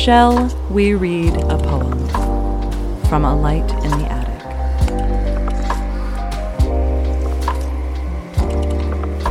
Shall 0.00 0.46
we 0.70 0.94
read 0.94 1.34
a 1.34 1.58
poem 1.58 2.08
from 3.04 3.24
A 3.24 3.36
Light 3.38 3.70
in 3.84 3.90
the 3.90 4.06
Attic? 4.10 4.40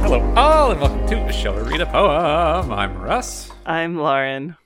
Hello, 0.01 0.21
all, 0.35 0.71
and 0.71 0.79
welcome 0.79 1.07
to 1.07 1.33
Shall 1.33 1.55
We 1.55 1.61
Read 1.71 1.81
a 1.81 1.87
Poem? 1.87 2.71
I'm 2.71 3.01
Russ. 3.01 3.51
I'm 3.65 3.97
Lauren. 3.97 4.57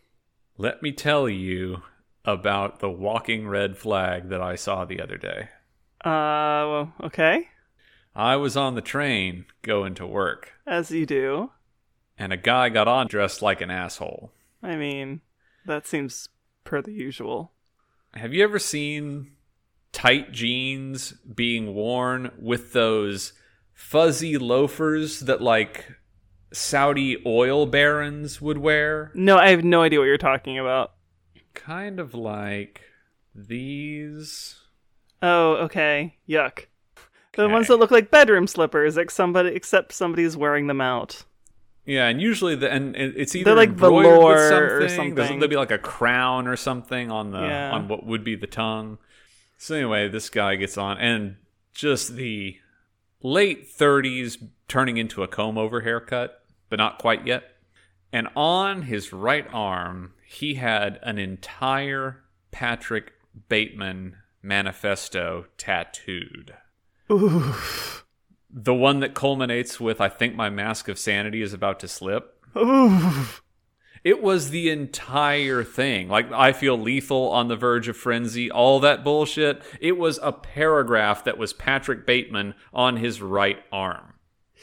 Let 0.57 0.84
me 0.84 0.91
tell 0.91 1.29
you 1.29 1.84
about 2.25 2.79
the 2.79 2.89
walking 2.89 3.47
red 3.47 3.77
flag 3.77 4.27
that 4.27 4.41
I 4.41 4.55
saw 4.55 4.83
the 4.83 4.99
other 5.01 5.17
day. 5.17 5.49
Uh, 6.04 6.67
well, 6.67 6.93
okay. 7.04 7.47
I 8.13 8.35
was 8.35 8.57
on 8.57 8.75
the 8.75 8.81
train 8.81 9.45
going 9.61 9.95
to 9.95 10.05
work, 10.05 10.51
As 10.67 10.91
you 10.91 11.05
do. 11.05 11.51
and 12.17 12.33
a 12.33 12.38
guy 12.38 12.67
got 12.67 12.89
on 12.89 13.07
dressed 13.07 13.41
like 13.41 13.61
an 13.61 13.71
asshole. 13.71 14.32
I 14.61 14.75
mean, 14.75 15.21
that 15.65 15.87
seems 15.87 16.29
per 16.63 16.81
the 16.81 16.91
usual. 16.91 17.51
Have 18.15 18.33
you 18.33 18.43
ever 18.43 18.59
seen 18.59 19.31
tight 19.91 20.31
jeans 20.31 21.11
being 21.13 21.73
worn 21.73 22.31
with 22.39 22.73
those 22.73 23.33
fuzzy 23.73 24.37
loafers 24.37 25.21
that 25.21 25.41
like 25.41 25.91
Saudi 26.51 27.21
oil 27.25 27.65
barons 27.65 28.39
would 28.41 28.57
wear? 28.59 29.11
No, 29.15 29.37
I 29.37 29.49
have 29.49 29.63
no 29.63 29.81
idea 29.81 29.99
what 29.99 30.05
you're 30.05 30.17
talking 30.17 30.59
about. 30.59 30.93
Kind 31.53 32.00
of 32.00 32.14
like 32.14 32.81
these. 33.33 34.59
Oh, 35.22 35.53
okay. 35.66 36.17
Yuck. 36.27 36.66
The 37.36 37.44
Okay. 37.44 37.53
ones 37.53 37.67
that 37.67 37.77
look 37.77 37.89
like 37.91 38.11
bedroom 38.11 38.45
slippers, 38.45 38.95
like 38.95 39.09
somebody, 39.09 39.50
except 39.50 39.91
somebody's 39.94 40.38
wearing 40.38 40.67
them 40.67 40.81
out. 40.81 41.25
Yeah, 41.86 42.08
and 42.08 42.22
usually 42.22 42.55
the 42.55 42.72
and 42.72 42.95
it's 42.95 43.36
either 43.36 43.45
They're 43.52 43.55
like 43.55 43.72
velour 43.72 44.17
with 44.19 44.38
or 44.38 44.50
something. 44.50 44.89
something. 44.89 45.16
There's, 45.16 45.30
there'll 45.30 45.47
be 45.47 45.55
like 45.58 45.72
a 45.72 45.78
crown 45.78 46.48
or 46.48 46.56
something 46.56 47.12
on 47.12 47.31
the 47.31 47.42
Yeah. 47.42 47.72
on 47.72 47.88
what 47.88 48.06
would 48.06 48.23
be 48.23 48.36
the 48.36 48.48
tongue. 48.48 49.00
So 49.58 49.76
anyway, 49.76 50.08
this 50.08 50.30
guy 50.30 50.56
gets 50.56 50.78
on 50.78 50.98
and 50.98 51.36
just 51.73 52.16
the 52.16 52.58
late 53.22 53.70
30s 53.70 54.38
turning 54.67 54.98
into 54.98 55.23
a 55.23 55.28
comb 55.28 55.58
over 55.58 55.81
haircut, 55.81 56.42
but 56.70 56.78
not 56.78 57.00
quite 57.00 57.26
yet. 57.28 57.44
And 58.11 58.28
on 58.36 58.84
his 58.84 59.11
right 59.11 59.48
arm, 59.52 60.14
he 60.26 60.56
had 60.56 61.00
an 61.04 61.17
entire 61.17 62.23
Patrick 62.52 63.11
Bateman 63.50 64.17
manifesto 64.42 65.45
tattooed. 65.58 66.54
Oof. 67.11 68.03
The 68.56 68.73
one 68.73 69.00
that 69.00 69.16
culminates 69.16 69.80
with 69.80 70.00
I 70.00 70.09
think 70.09 70.36
my 70.36 70.50
mask 70.50 70.88
of 70.88 71.00
sanity 71.00 71.42
is 71.42 71.54
about 71.54 71.80
to 71.80 71.88
slip. 71.88 72.38
Oof. 72.56 73.42
It 74.04 74.22
was 74.22 74.50
the 74.50 74.70
entire 74.70 75.64
thing. 75.64 76.10
Like, 76.10 76.32
I 76.32 76.52
feel 76.52 76.78
lethal 76.78 77.30
on 77.30 77.48
the 77.48 77.56
verge 77.56 77.88
of 77.88 77.95
frenzy, 77.95 78.52
all 78.52 78.80
that 78.82 79.04
bullshit. 79.04 79.64
It 79.80 79.98
was 79.98 80.20
a 80.22 80.34
paragraph 80.34 81.23
that 81.23 81.38
was 81.38 81.54
Patrick 81.54 82.06
Bateman 82.06 82.54
on 82.73 82.98
his 82.98 83.22
right 83.22 83.60
arm. 83.72 84.16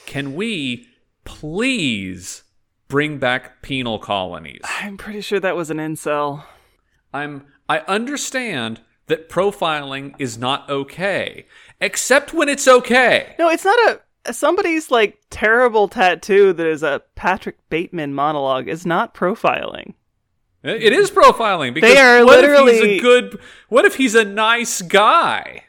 Can 0.06 0.34
we 0.34 0.86
please 1.24 2.44
bring 2.88 3.18
back 3.18 3.62
penal 3.62 3.98
colonies? 3.98 4.60
I'm 4.64 4.98
pretty 4.98 5.22
sure 5.22 5.40
that 5.40 5.56
was 5.56 5.70
an 5.70 5.78
incel. 5.78 6.44
I'm 7.12 7.46
I 7.68 7.78
understand 7.80 8.80
that 9.10 9.28
profiling 9.28 10.14
is 10.18 10.38
not 10.38 10.70
okay, 10.70 11.46
except 11.80 12.32
when 12.32 12.48
it's 12.48 12.66
okay. 12.66 13.34
No, 13.38 13.50
it's 13.50 13.64
not 13.64 13.78
a 14.24 14.32
somebody's 14.32 14.90
like 14.90 15.18
terrible 15.30 15.88
tattoo 15.88 16.52
that 16.52 16.66
is 16.66 16.82
a 16.82 17.02
Patrick 17.16 17.56
Bateman 17.68 18.14
monologue 18.14 18.68
is 18.68 18.86
not 18.86 19.14
profiling. 19.14 19.94
Uh, 20.64 20.70
it 20.70 20.92
is 20.92 21.10
profiling 21.10 21.74
because 21.74 21.96
are 21.96 22.24
what 22.24 22.44
if 22.44 22.68
he's 22.68 22.82
a 22.82 23.00
good 23.00 23.40
what 23.68 23.84
if 23.84 23.96
he's 23.96 24.14
a 24.14 24.24
nice 24.24 24.80
guy? 24.80 25.64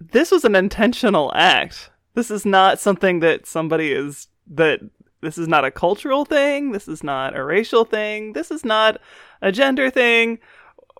This 0.00 0.30
was 0.30 0.44
an 0.44 0.54
intentional 0.54 1.32
act. 1.34 1.90
This 2.14 2.30
is 2.30 2.46
not 2.46 2.78
something 2.78 3.20
that 3.20 3.46
somebody 3.46 3.92
is 3.92 4.28
that 4.46 4.80
this 5.20 5.36
is 5.36 5.48
not 5.48 5.64
a 5.64 5.70
cultural 5.70 6.24
thing, 6.24 6.70
this 6.70 6.86
is 6.86 7.02
not 7.02 7.36
a 7.36 7.42
racial 7.42 7.84
thing, 7.84 8.34
this 8.34 8.50
is 8.50 8.64
not 8.64 9.00
a 9.40 9.50
gender 9.50 9.90
thing 9.90 10.38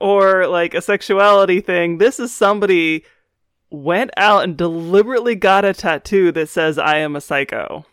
or 0.03 0.49
like 0.49 0.75
a 0.75 0.83
sexuality 0.83 1.61
thing. 1.61 1.99
This 1.99 2.19
is 2.19 2.35
somebody 2.35 3.05
went 3.71 4.11
out 4.17 4.43
and 4.43 4.57
deliberately 4.57 5.37
got 5.37 5.65
a 5.65 5.73
tattoo 5.73 6.33
that 6.33 6.49
says 6.49 6.77
I 6.77 6.99
am 6.99 7.15
a 7.15 7.21
psycho. 7.21 7.87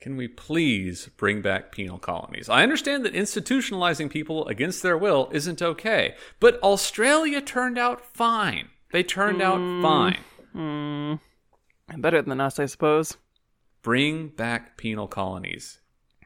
Can 0.00 0.16
we 0.16 0.26
please 0.26 1.08
bring 1.16 1.42
back 1.42 1.70
penal 1.70 1.98
colonies? 1.98 2.48
I 2.48 2.64
understand 2.64 3.04
that 3.04 3.14
institutionalizing 3.14 4.10
people 4.10 4.46
against 4.48 4.82
their 4.82 4.98
will 4.98 5.30
isn't 5.32 5.62
okay, 5.62 6.16
but 6.40 6.60
Australia 6.60 7.40
turned 7.40 7.78
out 7.78 8.04
fine. 8.04 8.68
They 8.90 9.04
turned 9.04 9.40
out 9.40 9.60
fine. 9.80 10.18
Hmm. 10.52 11.14
Better 11.96 12.20
than 12.20 12.40
us, 12.40 12.58
I 12.58 12.66
suppose. 12.66 13.16
Bring 13.82 14.28
back 14.28 14.76
penal 14.76 15.06
colonies. 15.06 15.80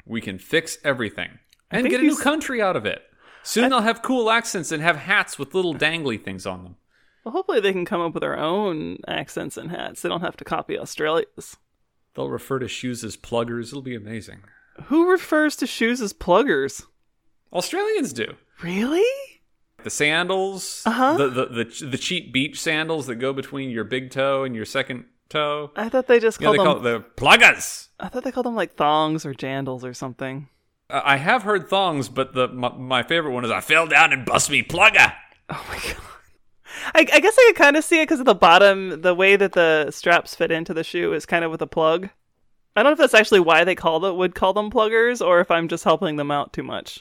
We 0.06 0.22
can 0.22 0.38
fix 0.38 0.78
everything 0.82 1.38
and 1.70 1.88
get 1.88 2.00
a 2.00 2.04
new 2.04 2.16
country 2.16 2.62
out 2.62 2.76
of 2.76 2.86
it. 2.86 3.02
Soon 3.42 3.70
they'll 3.70 3.80
have 3.80 4.02
cool 4.02 4.30
accents 4.30 4.70
and 4.72 4.82
have 4.82 4.96
hats 4.96 5.38
with 5.38 5.54
little 5.54 5.74
dangly 5.74 6.22
things 6.22 6.44
on 6.46 6.62
them. 6.64 6.76
Well, 7.24 7.32
hopefully 7.32 7.60
they 7.60 7.72
can 7.72 7.84
come 7.84 8.00
up 8.00 8.14
with 8.14 8.22
their 8.22 8.38
own 8.38 8.98
accents 9.06 9.56
and 9.56 9.70
hats. 9.70 10.02
They 10.02 10.08
don't 10.08 10.20
have 10.22 10.36
to 10.38 10.44
copy 10.44 10.78
Australia's. 10.78 11.56
They'll 12.14 12.28
refer 12.30 12.58
to 12.58 12.68
shoes 12.68 13.04
as 13.04 13.16
pluggers. 13.16 13.68
It'll 13.68 13.82
be 13.82 13.94
amazing. 13.94 14.40
Who 14.84 15.10
refers 15.10 15.56
to 15.56 15.66
shoes 15.66 16.00
as 16.00 16.12
pluggers? 16.12 16.84
Australians 17.52 18.12
do. 18.12 18.34
Really? 18.62 19.04
The 19.84 19.90
sandals, 19.90 20.82
Uh-huh. 20.86 21.16
the, 21.16 21.28
the 21.30 21.46
the 21.46 21.86
the 21.90 21.98
cheap 21.98 22.32
beach 22.32 22.60
sandals 22.60 23.06
that 23.06 23.16
go 23.16 23.32
between 23.32 23.70
your 23.70 23.84
big 23.84 24.10
toe 24.10 24.42
and 24.44 24.54
your 24.54 24.64
second 24.64 25.04
toe. 25.28 25.70
I 25.76 25.88
thought 25.88 26.08
they 26.08 26.18
just 26.18 26.40
Yeah, 26.40 26.46
called 26.46 26.54
they 26.54 26.64
them. 26.64 26.66
call 26.66 26.80
the 26.80 27.04
pluggers. 27.16 27.88
I 28.00 28.08
thought 28.08 28.24
they 28.24 28.32
called 28.32 28.46
them 28.46 28.56
like 28.56 28.74
thongs 28.74 29.24
or 29.24 29.32
jandals 29.34 29.84
or 29.84 29.94
something. 29.94 30.48
Uh, 30.90 31.02
I 31.04 31.16
have 31.16 31.42
heard 31.42 31.68
thongs, 31.68 32.08
but 32.08 32.34
the 32.34 32.48
my, 32.48 32.72
my 32.72 33.02
favorite 33.02 33.32
one 33.32 33.44
is 33.44 33.50
I 33.50 33.60
fell 33.60 33.86
down 33.86 34.12
and 34.12 34.24
bust 34.24 34.50
me 34.50 34.62
plugger. 34.62 35.12
Oh 35.50 35.66
my 35.68 35.74
god. 35.76 35.96
I, 36.94 37.00
I 37.00 37.20
guess 37.20 37.36
I 37.38 37.44
could 37.48 37.56
kind 37.56 37.76
of 37.76 37.84
see 37.84 38.00
it 38.00 38.04
because 38.04 38.20
of 38.20 38.26
the 38.26 38.34
bottom, 38.34 39.00
the 39.00 39.14
way 39.14 39.36
that 39.36 39.52
the 39.52 39.90
straps 39.90 40.34
fit 40.34 40.50
into 40.50 40.74
the 40.74 40.84
shoe 40.84 41.12
is 41.12 41.26
kind 41.26 41.44
of 41.44 41.50
with 41.50 41.62
a 41.62 41.66
plug. 41.66 42.08
I 42.76 42.82
don't 42.82 42.90
know 42.90 42.92
if 42.92 42.98
that's 42.98 43.20
actually 43.20 43.40
why 43.40 43.64
they 43.64 43.74
call 43.74 44.04
it 44.04 44.14
would 44.14 44.34
call 44.34 44.52
them 44.52 44.70
pluggers, 44.70 45.24
or 45.24 45.40
if 45.40 45.50
I'm 45.50 45.68
just 45.68 45.84
helping 45.84 46.16
them 46.16 46.30
out 46.30 46.52
too 46.52 46.62
much. 46.62 47.00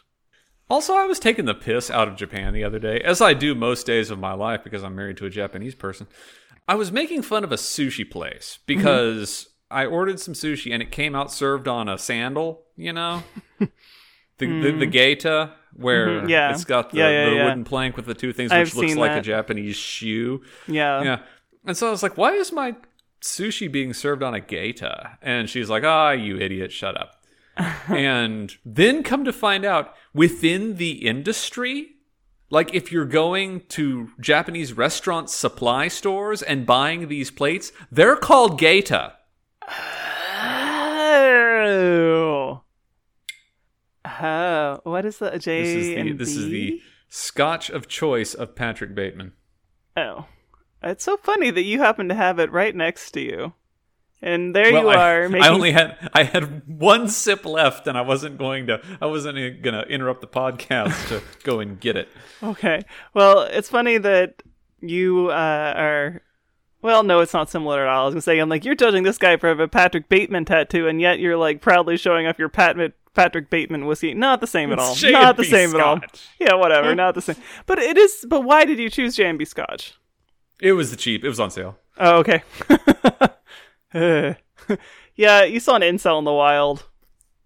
Also, 0.69 0.95
I 0.95 1.05
was 1.05 1.19
taking 1.19 1.45
the 1.45 1.53
piss 1.53 1.89
out 1.89 2.07
of 2.07 2.15
Japan 2.17 2.53
the 2.53 2.63
other 2.63 2.79
day, 2.79 2.99
as 2.99 3.21
I 3.21 3.33
do 3.33 3.55
most 3.55 3.85
days 3.85 4.09
of 4.09 4.19
my 4.19 4.33
life 4.33 4.63
because 4.63 4.83
I'm 4.83 4.95
married 4.95 5.17
to 5.17 5.25
a 5.25 5.29
Japanese 5.29 5.75
person. 5.75 6.07
I 6.67 6.75
was 6.75 6.91
making 6.91 7.21
fun 7.21 7.45
of 7.45 7.51
a 7.53 7.57
sushi 7.57 8.09
place 8.09 8.59
because 8.65 9.47
I 9.71 9.85
ordered 9.85 10.19
some 10.19 10.33
sushi 10.33 10.73
and 10.73 10.81
it 10.81 10.91
came 10.91 11.15
out 11.15 11.31
served 11.31 11.67
on 11.67 11.87
a 11.87 11.97
sandal, 11.97 12.63
you 12.77 12.93
know? 12.93 13.23
The, 13.59 14.45
the, 14.61 14.71
the 14.71 14.85
geta, 14.85 15.53
where 15.73 16.21
Mhm, 16.21 16.29
yeah. 16.29 16.51
it's 16.51 16.63
got 16.63 16.91
the, 16.91 16.97
Yeah, 16.99 17.09
yeah, 17.09 17.29
the 17.31 17.35
wooden 17.45 17.63
plank 17.63 17.97
with 17.97 18.05
the 18.05 18.13
two 18.13 18.31
things, 18.33 18.51
I've 18.51 18.67
which 18.67 18.75
looks 18.75 18.89
seen 18.89 18.97
like 18.97 19.11
a. 19.11 19.21
Japanese 19.21 19.75
shoe. 19.75 20.43
Yeah. 20.67 21.01
Yeah. 21.01 21.19
And 21.65 21.75
so 21.75 21.87
I 21.87 21.89
was 21.89 22.03
like, 22.03 22.17
why 22.17 22.33
is 22.33 22.51
my 22.51 22.75
sushi 23.21 23.71
being 23.71 23.93
served 23.93 24.21
on 24.21 24.35
a 24.35 24.39
geta? 24.39 25.17
And 25.23 25.49
she's 25.49 25.69
like, 25.71 25.83
ah, 25.83 26.11
you 26.11 26.37
idiot, 26.37 26.71
shut 26.71 26.95
up. 26.95 27.23
and 27.87 28.55
then 28.63 29.01
come 29.01 29.25
to 29.25 29.33
find 29.33 29.65
out 29.65 29.95
within 30.13 30.75
the 30.75 30.91
industry, 31.07 31.95
like 32.51 32.75
if 32.75 32.91
you're 32.91 33.05
going 33.05 33.61
to 33.69 34.11
Japanese 34.21 34.73
restaurant 34.73 35.31
supply 35.31 35.87
stores 35.87 36.43
and 36.43 36.67
buying 36.67 37.07
these 37.07 37.31
plates, 37.31 37.71
they're 37.91 38.15
called 38.15 38.59
geta. 38.59 39.13
Oh. 41.69 42.61
Oh, 44.19 44.79
what 44.83 45.05
is 45.05 45.17
the 45.17 45.37
J 45.37 45.61
This 45.61 45.75
is 45.75 45.87
the 45.87 45.95
and 45.97 46.19
this 46.19 46.35
is 46.35 46.49
the 46.49 46.81
scotch 47.09 47.69
of 47.69 47.87
choice 47.87 48.33
of 48.33 48.55
Patrick 48.55 48.95
Bateman. 48.95 49.33
Oh, 49.95 50.25
it's 50.83 51.03
so 51.03 51.17
funny 51.17 51.49
that 51.49 51.63
you 51.63 51.79
happen 51.79 52.09
to 52.09 52.15
have 52.15 52.39
it 52.39 52.51
right 52.51 52.75
next 52.75 53.11
to 53.11 53.21
you, 53.21 53.53
and 54.21 54.55
there 54.55 54.71
Well, 54.71 54.83
you 54.83 54.89
I, 54.89 55.09
are. 55.09 55.29
Making... 55.29 55.43
I 55.43 55.49
only 55.49 55.71
had 55.71 56.09
I 56.13 56.23
had 56.23 56.67
one 56.67 57.07
sip 57.09 57.45
left, 57.45 57.87
and 57.87 57.97
I 57.97 58.01
wasn't 58.01 58.37
going 58.37 58.67
to 58.67 58.81
I 59.01 59.05
wasn't 59.05 59.61
gonna 59.61 59.81
interrupt 59.83 60.21
the 60.21 60.27
podcast 60.27 61.09
to 61.09 61.21
go 61.43 61.59
and 61.59 61.79
get 61.79 61.95
it. 61.95 62.09
Okay. 62.41 62.83
Well, 63.13 63.41
it's 63.41 63.69
funny 63.69 63.97
that 63.97 64.43
you 64.81 65.29
uh, 65.29 65.73
are. 65.75 66.21
Well, 66.81 67.01
no, 67.03 67.19
it's 67.21 67.33
not 67.33 67.49
similar 67.49 67.81
at 67.81 67.87
all. 67.87 68.03
I 68.03 68.05
was 68.05 68.13
gonna 68.13 68.21
say, 68.21 68.39
I'm 68.39 68.49
like, 68.49 68.63
you're 68.63 68.75
judging 68.75 69.03
this 69.03 69.17
guy 69.17 69.37
for 69.37 69.49
a 69.49 69.67
Patrick 69.67 70.09
Bateman 70.09 70.45
tattoo, 70.45 70.87
and 70.87 71.01
yet 71.01 71.19
you're 71.19 71.37
like 71.37 71.61
proudly 71.61 71.97
showing 71.97 72.27
off 72.27 72.39
your 72.39 72.49
Pat- 72.49 72.77
Patrick 73.17 73.49
Bateman 73.49 73.87
was 73.87 73.99
he? 73.99 74.13
Not 74.13 74.41
the 74.41 74.47
same 74.47 74.71
at 74.71 74.77
all. 74.77 74.95
Not 75.01 75.37
the 75.37 75.43
same 75.43 75.73
at 75.73 75.81
all. 75.81 75.99
Yeah, 76.39 76.53
whatever. 76.53 76.93
Not 76.93 77.15
the 77.15 77.21
same. 77.21 77.35
But 77.65 77.79
it 77.79 77.97
is. 77.97 78.23
But 78.29 78.41
why 78.41 78.63
did 78.63 78.77
you 78.77 78.91
choose 78.91 79.15
J&B 79.15 79.43
Scotch? 79.43 79.95
It 80.61 80.73
was 80.73 80.91
the 80.91 80.97
cheap. 80.97 81.23
It 81.25 81.27
was 81.27 81.39
on 81.39 81.49
sale. 81.49 81.79
Oh, 81.97 82.17
okay. 82.17 82.43
yeah, 85.15 85.43
you 85.43 85.59
saw 85.59 85.75
an 85.75 85.81
incel 85.81 86.19
in 86.19 86.25
the 86.25 86.33
wild. 86.33 86.87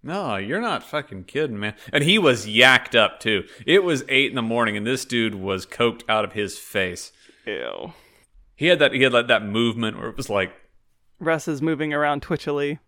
No, 0.04 0.36
you're 0.36 0.60
not 0.60 0.84
fucking 0.84 1.24
kidding, 1.24 1.58
man. 1.58 1.76
And 1.94 2.04
he 2.04 2.20
was 2.20 2.46
yacked 2.46 2.94
up 2.94 3.22
too. 3.22 3.46
It 3.66 3.86
was 3.86 4.04
eight 4.10 4.30
in 4.30 4.36
the 4.36 4.42
morning, 4.42 4.76
and 4.76 4.86
this 4.86 5.06
dude 5.06 5.36
was 5.36 5.66
coked 5.66 6.04
out 6.10 6.26
of 6.26 6.34
his 6.34 6.60
face. 6.60 7.14
Ew. 7.48 7.94
He 8.58 8.66
had 8.66 8.80
that. 8.80 8.92
He 8.92 9.04
had 9.04 9.14
like 9.14 9.28
that 9.28 9.46
movement 9.46 9.98
where 9.98 10.10
it 10.10 10.18
was 10.18 10.30
like, 10.30 10.54
Russ 11.18 11.48
is 11.48 11.62
moving 11.62 11.94
around 11.94 12.24
twitchily. 12.24 12.80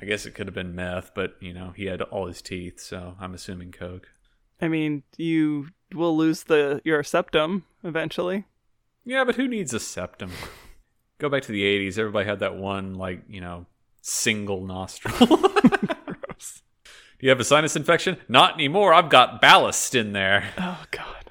I 0.00 0.04
guess 0.04 0.26
it 0.26 0.34
could 0.34 0.46
have 0.46 0.54
been 0.54 0.74
meth, 0.74 1.12
but 1.14 1.36
you 1.40 1.52
know, 1.52 1.72
he 1.76 1.86
had 1.86 2.02
all 2.02 2.26
his 2.26 2.42
teeth, 2.42 2.80
so 2.80 3.14
I'm 3.20 3.34
assuming 3.34 3.72
coke. 3.72 4.08
I 4.60 4.68
mean, 4.68 5.02
you 5.16 5.68
will 5.94 6.16
lose 6.16 6.44
the 6.44 6.80
your 6.84 7.02
septum 7.02 7.64
eventually. 7.82 8.44
Yeah, 9.04 9.24
but 9.24 9.36
who 9.36 9.46
needs 9.46 9.74
a 9.74 9.80
septum? 9.80 10.32
Go 11.18 11.28
back 11.28 11.42
to 11.42 11.52
the 11.52 11.62
'80s. 11.62 11.98
Everybody 11.98 12.26
had 12.26 12.40
that 12.40 12.56
one, 12.56 12.94
like 12.94 13.22
you 13.28 13.40
know, 13.40 13.66
single 14.02 14.66
nostril. 14.66 15.36
Do 17.24 17.26
you 17.26 17.30
have 17.30 17.40
a 17.40 17.44
sinus 17.44 17.76
infection? 17.76 18.18
Not 18.28 18.54
anymore. 18.54 18.92
I've 18.92 19.08
got 19.08 19.40
ballast 19.40 19.94
in 19.94 20.12
there. 20.12 20.50
Oh 20.58 20.84
God. 20.90 21.30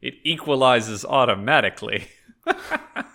It 0.00 0.14
equalizes 0.24 1.04
automatically. 1.04 2.08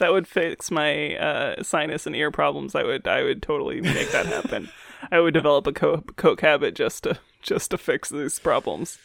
That 0.00 0.12
would 0.12 0.26
fix 0.26 0.70
my 0.70 1.14
uh, 1.16 1.62
sinus 1.62 2.06
and 2.06 2.16
ear 2.16 2.30
problems. 2.30 2.74
I 2.74 2.82
would, 2.82 3.06
I 3.06 3.22
would 3.22 3.42
totally 3.42 3.80
make 3.80 4.10
that 4.12 4.26
happen. 4.26 4.68
I 5.12 5.20
would 5.20 5.34
develop 5.34 5.66
a 5.66 5.72
co- 5.72 6.02
coke 6.16 6.40
habit 6.40 6.74
just 6.74 7.04
to, 7.04 7.18
just 7.42 7.70
to 7.70 7.78
fix 7.78 8.08
these 8.10 8.38
problems. 8.38 8.98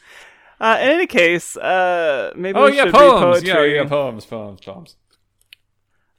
Uh, 0.59 0.77
in 0.81 0.89
any 0.89 1.05
case, 1.05 1.57
uh, 1.57 2.31
maybe 2.35 2.57
Oh 2.57 2.65
we 2.65 2.77
yeah, 2.77 2.85
should 2.85 2.93
poems. 2.93 3.43
read 3.43 3.47
Yeah, 3.47 3.63
yeah, 3.65 3.85
poems, 3.87 4.25
poems, 4.25 4.61
poems. 4.61 4.95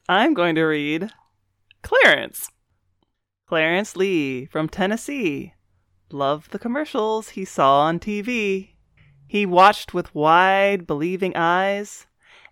I'm 0.09 0.35
going 0.35 0.55
to 0.55 0.65
read 0.65 1.11
Clarence. 1.83 2.49
Clarence 3.49 3.97
Lee 3.97 4.47
from 4.47 4.69
Tennessee. 4.69 5.55
Loved 6.13 6.53
the 6.53 6.59
commercials 6.59 7.31
he 7.31 7.45
saw 7.45 7.81
on 7.81 7.99
TV. 7.99 8.71
He 9.27 9.47
watched 9.47 9.95
with 9.95 10.15
wide, 10.15 10.87
believing 10.87 11.33
eyes 11.35 12.07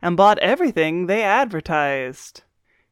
and 0.04 0.18
bought 0.18 0.38
everything 0.40 1.06
they 1.06 1.22
advertised. 1.22 2.42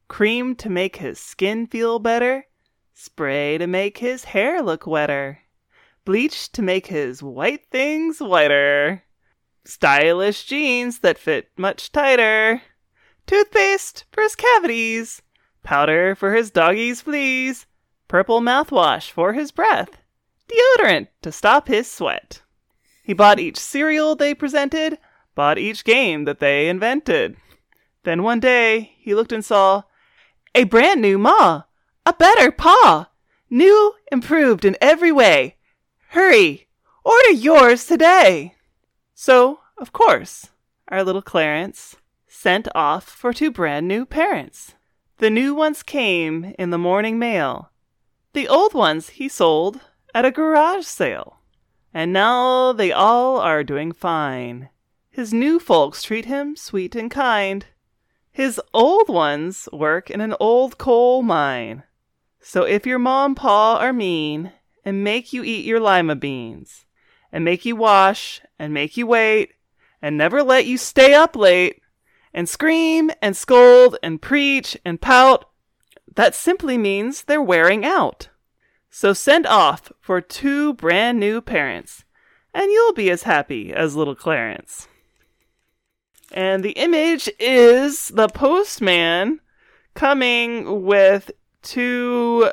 Cream 0.09 0.57
to 0.57 0.71
make 0.71 0.97
his 0.97 1.21
skin 1.21 1.67
feel 1.67 1.99
better, 1.99 2.47
spray 2.95 3.59
to 3.59 3.67
make 3.67 3.99
his 3.99 4.25
hair 4.25 4.63
look 4.63 4.87
wetter, 4.87 5.41
bleach 6.07 6.51
to 6.51 6.63
make 6.63 6.87
his 6.87 7.23
white 7.23 7.67
things 7.71 8.19
whiter, 8.19 9.03
stylish 9.63 10.45
jeans 10.45 11.01
that 11.01 11.19
fit 11.19 11.51
much 11.59 11.93
tighter 11.93 12.63
toothpaste 13.27 14.07
for 14.11 14.23
his 14.23 14.35
cavities, 14.35 15.21
powder 15.63 16.15
for 16.15 16.35
his 16.35 16.51
doggy's 16.51 17.03
fleas, 17.03 17.67
purple 18.09 18.41
mouthwash 18.41 19.11
for 19.11 19.35
his 19.35 19.53
breath, 19.53 19.99
deodorant 20.49 21.09
to 21.21 21.31
stop 21.31 21.69
his 21.69 21.91
sweat. 21.91 22.41
He 23.03 23.13
bought 23.13 23.39
each 23.39 23.59
cereal 23.59 24.17
they 24.17 24.35
presented, 24.35 24.99
bought 25.35 25.59
each 25.59 25.85
game 25.85 26.25
that 26.25 26.41
they 26.41 26.69
invented. 26.69 27.37
Then 28.05 28.23
one 28.23 28.41
day 28.41 28.95
he 28.99 29.15
looked 29.15 29.33
and 29.33 29.45
saw 29.45 29.83
a 30.55 30.65
brand 30.65 31.01
new 31.01 31.19
ma, 31.19 31.63
a 32.05 32.13
better 32.13 32.51
paw, 32.51 33.09
new, 33.49 33.95
improved 34.11 34.65
in 34.65 34.77
every 34.81 35.13
way. 35.13 35.57
Hurry, 36.09 36.69
order 37.05 37.31
yours 37.31 37.87
today. 37.87 38.55
So, 39.15 39.61
of 39.79 39.93
course, 39.93 40.49
our 40.89 41.05
little 41.05 41.23
Clarence 41.23 41.97
sent 42.27 42.69
off 42.75 43.05
for 43.05 43.33
two 43.33 43.51
brand 43.51 43.87
new 43.89 44.05
parents. 44.05 44.75
The 45.19 45.31
new 45.31 45.55
ones 45.55 45.83
came 45.83 46.55
in 46.59 46.71
the 46.71 46.79
morning 46.79 47.19
mail. 47.19 47.71
The 48.33 48.49
old 48.49 48.75
ones 48.75 49.11
he 49.11 49.29
sold 49.29 49.81
at 50.15 50.25
a 50.25 50.31
garage 50.31 50.85
sale. 50.85 51.39
And 51.95 52.13
now 52.13 52.73
they 52.73 52.91
all 52.91 53.39
are 53.39 53.63
doing 53.63 53.93
fine. 53.93 54.71
His 55.13 55.35
new 55.35 55.59
folks 55.59 56.03
treat 56.03 56.25
him 56.25 56.57
sweet 56.57 56.97
and 56.97 57.11
kind. 57.11 57.67
His 58.31 58.59
old 58.73 59.11
ones 59.11 59.69
work 59.71 60.11
in 60.11 60.23
an 60.23 60.35
old 60.41 60.79
coal 60.79 61.23
mine. 61.23 61.83
So 62.41 62.63
if 62.63 62.87
your 62.87 62.99
mom 62.99 63.35
pa 63.35 63.77
are 63.77 63.93
mean 63.93 64.53
and 64.87 65.05
make 65.05 65.35
you 65.35 65.45
eat 65.45 65.67
your 65.67 65.81
lima 65.81 66.17
beans 66.17 66.87
and 67.31 67.45
make 67.45 67.67
you 67.67 67.77
wash 67.77 68.41
and 68.59 68.73
make 68.73 68.97
you 68.97 69.07
wait 69.07 69.53
and 70.01 70.17
never 70.17 70.43
let 70.43 70.65
you 70.65 70.79
stay 70.79 71.13
up 71.13 71.37
late 71.37 71.83
and 72.33 72.49
scream 72.49 73.11
and 73.21 73.37
scold 73.37 73.99
and 74.03 74.23
preach 74.23 74.79
and 74.83 75.03
pout, 75.03 75.45
that 76.17 76.35
simply 76.35 76.79
means 76.79 77.25
they're 77.25 77.43
wearing 77.43 77.85
out. 77.85 78.31
So 78.89 79.13
send 79.13 79.47
off 79.47 79.93
for 80.01 80.23
two 80.23 80.73
brand 80.73 81.21
new 81.21 81.43
parents, 81.43 82.05
and 82.55 82.73
you'll 82.73 82.95
be 82.95 83.11
as 83.11 83.25
happy 83.25 83.75
as 83.75 83.95
little 83.95 84.15
Clarence. 84.15 84.89
And 86.33 86.65
the 86.65 86.73
image 86.73 87.29
is 87.39 88.09
the 88.09 88.29
postman 88.29 89.41
coming 89.95 90.85
with 90.85 91.31
two 91.63 92.51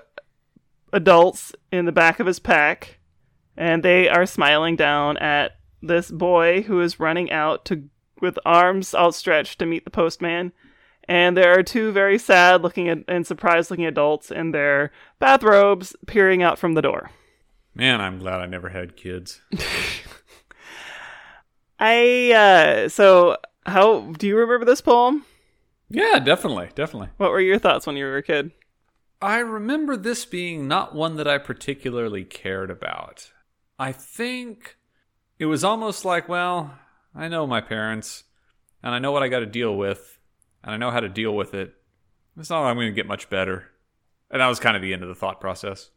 adults 0.92 1.54
in 1.72 1.86
the 1.86 1.92
back 1.92 2.20
of 2.20 2.28
his 2.28 2.40
pack, 2.40 3.00
and 3.56 3.84
they 3.84 4.10
are 4.10 4.26
smiling 4.26 4.76
down 4.76 5.18
at 5.18 5.58
this 5.81 6.12
boy 6.12 6.62
who 6.64 6.81
is 6.81 7.00
running 7.00 7.31
out 7.31 7.66
to 7.66 7.84
with 8.22 8.38
arms 8.46 8.94
outstretched 8.94 9.60
to 9.60 9.66
meet 9.66 9.86
the 9.86 9.92
postman. 9.92 10.52
And 11.08 11.38
there 11.38 11.58
are 11.58 11.64
two 11.64 11.92
very 11.92 12.20
sad 12.20 12.62
looking 12.62 13.06
and 13.08 13.25
surprised 13.25 13.72
looking 13.72 13.86
adults 13.86 14.30
in 14.30 14.52
their 14.52 14.92
bathrobes 15.20 15.96
peering 16.06 16.44
out 16.44 16.60
from 16.60 16.74
the 16.74 16.82
door. 16.82 17.12
Man, 17.74 18.02
I'm 18.02 18.20
glad 18.20 18.42
I 18.42 18.46
never 18.46 18.70
had 18.70 18.98
kids. 18.98 19.42
I 21.80 22.34
uh 22.34 22.90
so 22.90 23.38
how 23.66 24.12
do 24.18 24.28
you 24.28 24.38
remember 24.38 24.66
this 24.66 24.82
poem? 24.82 25.26
Yeah, 25.90 26.20
definitely, 26.20 26.70
definitely. 26.76 27.10
What 27.18 27.32
were 27.32 27.40
your 27.40 27.60
thoughts 27.60 27.88
when 27.88 27.98
you 27.98 28.06
were 28.06 28.18
a 28.18 28.24
kid? 28.24 28.52
I 29.22 29.40
remember 29.40 29.98
this 29.98 30.26
being 30.26 30.68
not 30.68 30.96
one 30.96 31.18
that 31.18 31.28
I 31.28 31.38
particularly 31.40 32.24
cared 32.24 32.70
about. 32.70 33.32
I 33.78 33.92
think 33.92 34.78
it 35.40 35.46
was 35.46 35.64
almost 35.64 36.06
like, 36.06 36.30
well, 36.30 36.78
I 37.16 37.28
know 37.28 37.48
my 37.48 37.60
parents, 37.60 38.24
and 38.84 38.94
I 38.94 39.00
know 39.00 39.12
what 39.12 39.24
I 39.24 39.28
got 39.28 39.40
to 39.40 39.46
deal 39.46 39.76
with, 39.76 40.20
and 40.64 40.74
I 40.74 40.78
know 40.78 40.92
how 40.92 41.00
to 41.00 41.10
deal 41.10 41.36
with 41.36 41.54
it. 41.54 41.74
It's 42.38 42.50
not 42.50 42.62
like 42.62 42.72
I'm 42.72 42.78
going 42.78 42.88
to 42.88 42.94
get 42.94 43.08
much 43.08 43.30
better. 43.30 43.66
And 44.32 44.42
that 44.42 44.48
was 44.48 44.60
kind 44.60 44.76
of 44.76 44.82
the 44.82 44.94
end 44.94 45.04
of 45.04 45.10
the 45.10 45.16
thought 45.16 45.42
process. 45.42 45.90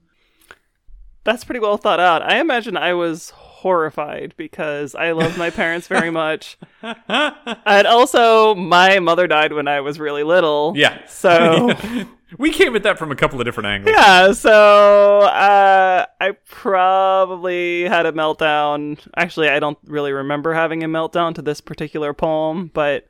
That's 1.25 1.45
pretty 1.45 1.61
well 1.61 1.77
thought 1.77 2.01
out. 2.01 2.23
I 2.23 2.41
imagine 2.41 2.77
I 2.77 2.95
was 2.95 3.33
horrified 3.63 4.35
because 4.37 4.95
I 4.95 5.13
love 5.13 5.39
my 5.39 5.51
parents 5.51 5.87
very 5.87 6.11
much. 6.23 6.59
and 6.83 7.87
also 7.87 8.55
my 8.55 8.99
mother 8.99 9.27
died 9.27 9.53
when 9.53 9.69
I 9.69 9.81
was 9.81 10.01
really 10.01 10.25
little. 10.25 10.73
Yeah. 10.77 11.07
So 11.07 11.71
we 12.39 12.51
came 12.53 12.75
at 12.75 12.83
that 12.83 12.99
from 12.99 13.13
a 13.13 13.17
couple 13.17 13.41
of 13.41 13.45
different 13.45 13.69
angles. 13.69 13.95
Yeah, 13.97 14.33
so 14.33 15.21
uh, 15.21 16.07
I 16.21 16.33
probably 16.49 17.85
had 17.85 18.05
a 18.07 18.13
meltdown. 18.13 18.99
Actually, 19.17 19.49
I 19.49 19.61
don't 19.61 19.79
really 19.85 20.13
remember 20.13 20.53
having 20.55 20.83
a 20.83 20.89
meltdown 20.89 21.35
to 21.37 21.43
this 21.43 21.61
particular 21.61 22.13
poem, 22.13 22.71
but 22.75 23.07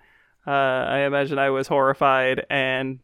uh, 0.47 0.51
I 0.51 0.99
imagine 1.01 1.39
I 1.39 1.51
was 1.51 1.69
horrified. 1.69 2.45
And 2.51 2.99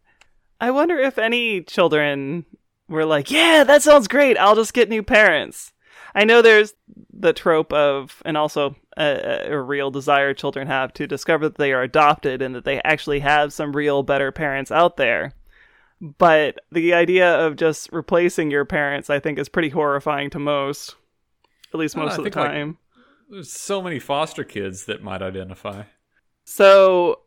I 0.61 0.71
wonder 0.71 0.99
if 0.99 1.19
any 1.19 1.62
children 1.62 2.45
were 2.88 3.05
like, 3.07 3.31
yeah, 3.31 3.64
that 3.64 3.83
sounds 3.83 4.09
great. 4.09 4.37
I'll 4.37 4.55
just 4.57 4.75
get 4.75 4.88
new 4.88 5.02
parents. 5.02 5.73
I 6.15 6.25
know 6.25 6.43
there's 6.43 6.75
the 7.12 7.33
trope 7.33 7.73
of, 7.73 8.23
and 8.25 8.37
also 8.37 8.77
a, 8.97 9.47
a 9.50 9.61
real 9.61 9.91
desire 9.91 10.35
children 10.35 10.67
have 10.67 10.93
to 10.95 11.07
discover 11.07 11.49
that 11.49 11.59
they 11.59 11.73
are 11.73 11.83
adopted 11.83 12.43
and 12.43 12.55
that 12.55 12.65
they 12.65 12.81
actually 12.85 13.21
have 13.21 13.53
some 13.53 13.75
real 13.75 14.03
better 14.03 14.33
parents 14.33 14.71
out 14.71 14.97
there. 14.97 15.33
But 16.00 16.61
the 16.71 16.95
idea 16.95 17.45
of 17.45 17.57
just 17.57 17.91
replacing 17.93 18.50
your 18.53 18.65
parents 18.65 19.11
i 19.11 19.19
think 19.19 19.37
is 19.38 19.49
pretty 19.49 19.71
horrifying 19.71 20.31
to 20.31 20.38
most 20.38 20.95
at 21.75 21.81
least 21.81 21.97
most 21.97 22.11
know, 22.11 22.11
of 22.12 22.17
the 22.19 22.23
think, 22.25 22.37
like- 22.37 22.50
time. 22.50 22.79
There's 23.31 23.53
so 23.53 23.83
many 23.83 23.99
foster 23.99 24.43
kids 24.45 24.87
that 24.87 25.03
might 25.03 25.21
identify. 25.23 25.83
so 26.45 27.21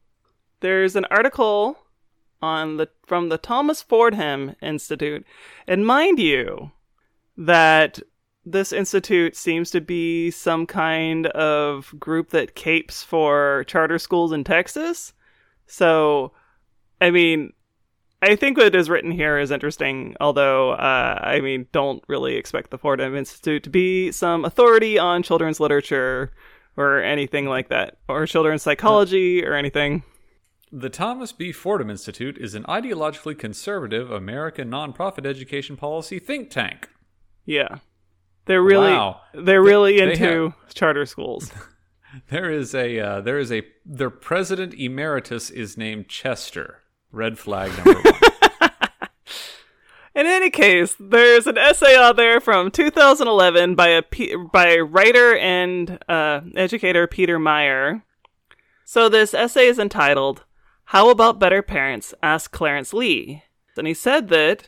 there's 0.62 0.96
an 0.96 1.06
article 1.12 1.78
on 2.42 2.78
the 2.78 2.88
from 3.06 3.30
the 3.30 3.38
thomas 3.38 3.82
fordham 3.82 4.56
institute. 4.62 5.26
And 5.68 5.86
mind 5.86 6.18
you 6.18 6.72
that 7.38 8.00
this 8.46 8.72
institute 8.72 9.36
seems 9.36 9.70
to 9.72 9.82
be 9.82 10.32
some 10.32 10.66
kind 10.66 11.28
of 11.28 11.94
group 12.00 12.30
that 12.32 12.56
capes 12.56 13.04
for 13.04 13.64
charter 13.68 14.00
schools 14.00 14.32
in 14.32 14.44
texas 14.44 15.14
so 15.68 16.32
i 17.00 17.12
mean 17.12 17.52
I 18.24 18.36
think 18.36 18.58
what 18.58 18.76
is 18.76 18.88
written 18.88 19.10
here 19.10 19.40
is 19.40 19.50
interesting, 19.50 20.16
although, 20.22 20.72
uh, 20.74 21.20
I 21.24 21.42
mean, 21.42 21.66
don't 21.72 22.04
really 22.08 22.36
expect 22.36 22.70
the 22.70 22.78
Fordham 22.78 23.16
Institute 23.16 23.64
to 23.64 23.70
be 23.72 24.12
some 24.12 24.46
authority 24.46 25.00
on 25.00 25.24
children's 25.24 25.60
literature 25.60 26.32
or 26.78 27.02
anything 27.02 27.48
like 27.48 27.70
that, 27.70 27.98
or 28.08 28.28
children's 28.28 28.62
psychology 28.62 29.44
or 29.44 29.56
anything. 29.56 30.04
The 30.72 30.90
Thomas 30.90 31.32
B. 31.32 31.52
Fordham 31.52 31.90
Institute 31.90 32.38
is 32.38 32.54
an 32.54 32.64
ideologically 32.64 33.38
conservative 33.38 34.12
American 34.12 34.70
nonprofit 34.70 35.26
education 35.26 35.76
policy 35.76 36.20
think 36.20 36.52
tank. 36.52 36.90
Yeah. 37.46 37.80
They're 38.52 38.62
really 38.62 38.92
Wow. 38.92 39.22
they're 39.34 39.62
really 39.62 39.98
they 39.98 40.12
into 40.12 40.54
charter 40.74 41.06
schools. 41.06 41.52
There 42.30 42.52
is 42.52 42.76
a 42.76 43.00
uh, 43.00 43.22
there 43.22 43.40
is 43.40 43.54
a 43.54 43.64
their 43.86 44.10
president 44.10 44.74
emeritus 44.74 45.50
is 45.50 45.78
named 45.78 46.10
Chester. 46.10 46.80
Red 47.10 47.40
flag 47.40 47.72
number 47.78 48.02
one. 48.02 48.14
In 50.14 50.26
any 50.26 50.50
case, 50.50 50.98
there's 51.00 51.48
an 51.48 51.58
essay 51.58 51.96
out 51.96 52.18
there 52.18 52.42
from 52.42 52.70
2011 52.70 53.76
by 53.76 53.88
a 53.88 54.02
P- 54.02 54.36
by 54.36 54.78
writer 54.80 55.38
and 55.38 55.98
uh, 56.10 56.42
educator 56.54 57.08
Peter 57.08 57.40
Meyer. 57.40 58.04
So 58.84 59.08
this 59.08 59.34
essay 59.34 59.68
is 59.68 59.80
entitled 59.80 60.44
"How 60.92 61.10
About 61.10 61.40
Better 61.40 61.62
Parents?" 61.62 62.14
Asked 62.22 62.52
Clarence 62.52 62.94
Lee, 62.94 63.44
and 63.78 63.88
he 63.88 63.94
said 63.94 64.28
that 64.28 64.68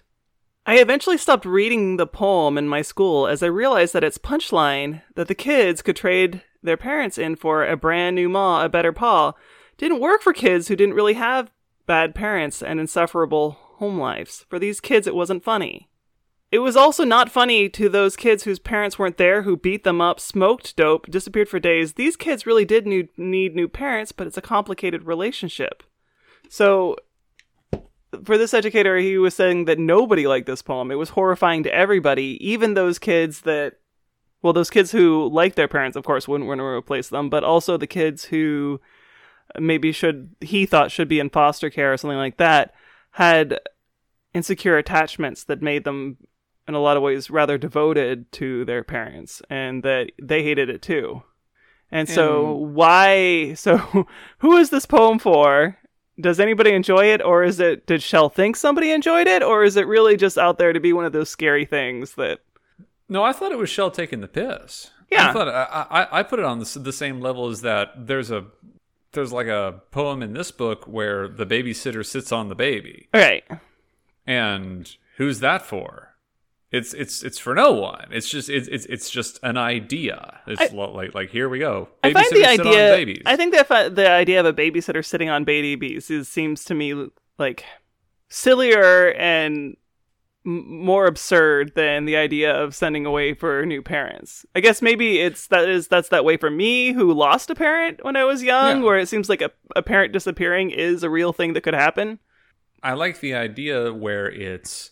I 0.66 0.78
eventually 0.80 1.18
stopped 1.18 1.46
reading 1.46 1.98
the 1.98 2.08
poem 2.08 2.58
in 2.58 2.70
my 2.70 2.82
school 2.82 3.28
as 3.28 3.44
I 3.44 3.48
realized 3.48 3.94
that 3.94 4.04
its 4.04 4.18
punchline 4.18 5.02
that 5.16 5.28
the 5.28 5.36
kids 5.36 5.82
could 5.82 5.98
trade 5.98 6.42
their 6.62 6.78
parents 6.78 7.18
in 7.18 7.36
for 7.36 7.66
a 7.66 7.76
brand 7.76 8.16
new 8.16 8.30
ma, 8.30 8.64
a 8.64 8.70
better 8.70 8.94
pa, 8.94 9.34
didn't 9.78 10.00
work 10.00 10.22
for 10.22 10.32
kids 10.32 10.70
who 10.70 10.78
didn't 10.78 10.96
really 10.96 11.16
have 11.16 11.52
bad 11.86 12.16
parents 12.16 12.64
and 12.64 12.80
insufferable 12.80 13.52
home 13.52 14.00
lives. 14.00 14.46
For 14.50 14.58
these 14.58 14.80
kids, 14.80 15.06
it 15.06 15.16
wasn't 15.16 15.44
funny. 15.44 15.90
It 16.50 16.60
was 16.60 16.78
also 16.78 17.04
not 17.04 17.32
funny 17.32 17.68
to 17.70 17.90
those 17.90 18.16
kids 18.16 18.44
whose 18.44 18.60
parents 18.60 18.98
weren't 18.98 19.18
there, 19.18 19.42
who 19.42 19.58
beat 19.58 19.84
them 19.84 20.00
up, 20.00 20.20
smoked 20.20 20.76
dope, 20.78 21.08
disappeared 21.08 21.50
for 21.50 21.60
days. 21.60 21.94
These 21.94 22.16
kids 22.16 22.46
really 22.46 22.64
did 22.64 22.86
need 22.86 23.56
new 23.56 23.68
parents, 23.68 24.12
but 24.12 24.28
it's 24.28 24.38
a 24.38 24.42
complicated 24.42 25.04
relationship. 25.04 25.84
So, 26.48 26.96
for 28.24 28.38
this 28.38 28.54
educator, 28.54 28.98
he 28.98 29.18
was 29.18 29.36
saying 29.36 29.66
that 29.66 29.80
nobody 29.80 30.28
liked 30.28 30.48
this 30.48 30.62
poem. 30.62 30.92
It 30.92 30.96
was 30.96 31.10
horrifying 31.10 31.64
to 31.64 31.74
everybody, 31.74 32.38
even 32.42 32.74
those 32.74 33.00
kids 33.00 33.42
that, 33.42 33.74
well, 34.42 34.54
those 34.54 34.70
kids 34.70 34.92
who 34.92 35.30
liked 35.30 35.56
their 35.56 35.68
parents, 35.68 35.98
of 35.98 36.04
course, 36.04 36.28
wouldn't 36.28 36.48
want 36.48 36.60
to 36.60 36.66
replace 36.66 37.10
them, 37.10 37.30
but 37.30 37.44
also 37.44 37.78
the 37.78 37.88
kids 37.88 38.26
who 38.26 38.80
maybe 39.60 39.92
should, 39.92 40.36
he 40.42 40.66
thought 40.66 40.92
should 40.92 41.08
be 41.08 41.20
in 41.20 41.30
foster 41.30 41.70
care 41.70 41.94
or 41.94 41.98
something 41.98 42.18
like 42.18 42.38
that, 42.38 42.74
had 43.12 43.60
insecure 44.34 44.78
attachments 44.78 45.44
that 45.46 45.62
made 45.62 45.84
them, 45.84 46.18
in 46.68 46.74
a 46.74 46.80
lot 46.80 46.98
of 46.98 47.04
ways, 47.04 47.30
rather 47.30 47.58
devoted 47.58 48.32
to 48.34 48.66
their 48.66 48.84
parents, 48.84 49.42
and 49.50 49.84
that 49.84 50.12
they 50.22 50.44
hated 50.44 50.70
it 50.70 50.82
too. 50.82 51.24
And 51.92 52.10
so, 52.10 52.46
mm. 52.46 52.70
why? 52.72 53.54
So, 53.58 54.08
who 54.40 54.58
is 54.58 54.72
this 54.72 54.86
poem 54.86 55.20
for? 55.20 55.78
Does 56.20 56.40
anybody 56.40 56.72
enjoy 56.74 57.06
it, 57.06 57.22
or 57.22 57.44
is 57.44 57.60
it? 57.60 57.88
Did 57.88 58.04
Shel 58.04 58.30
think 58.30 58.56
somebody 58.56 58.92
enjoyed 58.92 59.28
it, 59.28 59.42
or 59.42 59.64
is 59.64 59.76
it 59.76 59.88
really 59.88 60.16
just 60.16 60.38
out 60.38 60.58
there 60.58 60.72
to 60.72 60.80
be 60.80 60.94
one 60.94 61.06
of 61.06 61.12
those 61.12 61.30
scary 61.30 61.66
things 61.66 62.16
that? 62.16 62.40
No, 63.10 63.24
I 63.24 63.34
thought 63.34 63.52
it 63.52 63.58
was 63.58 63.70
Shel 63.70 63.92
taking 63.92 64.22
the 64.22 64.28
piss. 64.28 64.92
Yeah. 65.12 65.30
I 65.30 65.34
thought 65.34 65.48
I, 65.48 65.86
I, 65.90 66.20
I 66.20 66.24
put 66.24 66.40
it 66.40 66.46
on 66.46 66.60
the, 66.60 66.80
the 66.80 66.94
same 66.94 67.20
level 67.20 67.50
as 67.50 67.62
that. 67.62 68.08
There's 68.08 68.32
a 68.32 68.46
there's 69.14 69.32
like 69.32 69.48
a 69.48 69.82
poem 69.92 70.22
in 70.22 70.34
this 70.34 70.52
book 70.52 70.86
where 70.88 71.28
the 71.28 71.46
babysitter 71.46 72.06
sits 72.06 72.32
on 72.32 72.50
the 72.50 72.56
baby, 72.56 73.10
Okay, 73.14 73.44
and 74.26 74.96
who's 75.18 75.40
that 75.40 75.64
for? 75.64 76.13
It's 76.74 76.94
it's 76.96 77.22
it's 77.24 77.38
for 77.38 77.54
no 77.54 77.72
one. 77.72 78.08
It's 78.12 78.28
just 78.28 78.50
it's 78.50 78.68
it's, 78.68 78.86
it's 78.88 79.10
just 79.12 79.40
an 79.44 79.58
idea. 79.58 80.40
It's 80.48 80.74
lo- 80.74 80.92
like 80.92 81.14
like 81.14 81.30
here 81.30 81.48
we 81.48 81.60
go. 81.60 81.88
I 82.04 82.12
find 82.12 82.26
the 82.32 82.38
Babysitters 82.38 82.56
sit 82.56 82.60
on 82.66 82.68
idea. 83.00 83.22
I 83.28 83.36
think 83.36 83.54
that 83.54 83.96
the 83.96 84.10
idea 84.10 84.40
of 84.40 84.46
a 84.48 84.54
babysitter 84.54 85.06
sitting 85.06 85.30
on 85.30 85.44
babies 85.44 86.10
is, 86.10 86.28
seems 86.28 86.66
to 86.66 86.74
me 86.74 87.10
like 87.38 87.64
sillier 88.28 89.12
and 89.14 89.78
more 90.46 91.06
absurd 91.06 91.74
than 91.76 92.06
the 92.06 92.18
idea 92.18 92.52
of 92.54 92.76
sending 92.76 93.06
away 93.06 93.34
for 93.34 93.66
new 93.66 93.82
parents. 93.82 94.46
I 94.56 94.60
guess 94.60 94.82
maybe 94.82 95.20
it's 95.20 95.48
that 95.48 95.70
is 95.70 95.88
that's 95.88 96.10
that 96.10 96.26
way 96.26 96.38
for 96.38 96.50
me 96.50 96.92
who 96.92 97.14
lost 97.14 97.50
a 97.50 97.56
parent 97.56 98.04
when 98.04 98.16
I 98.16 98.24
was 98.26 98.44
young, 98.44 98.80
Yeah. 98.80 98.84
where 98.84 98.98
it 98.98 99.08
seems 99.08 99.30
like 99.30 99.42
a, 99.42 99.52
a 99.76 99.82
parent 99.84 100.12
disappearing 100.12 100.72
is 100.72 101.04
a 101.04 101.10
real 101.10 101.32
thing 101.34 101.54
that 101.54 101.62
could 101.62 101.76
happen. 101.76 102.20
I 102.82 102.94
like 102.94 103.22
the 103.22 103.34
idea 103.36 103.94
where 103.94 104.30
it's 104.30 104.92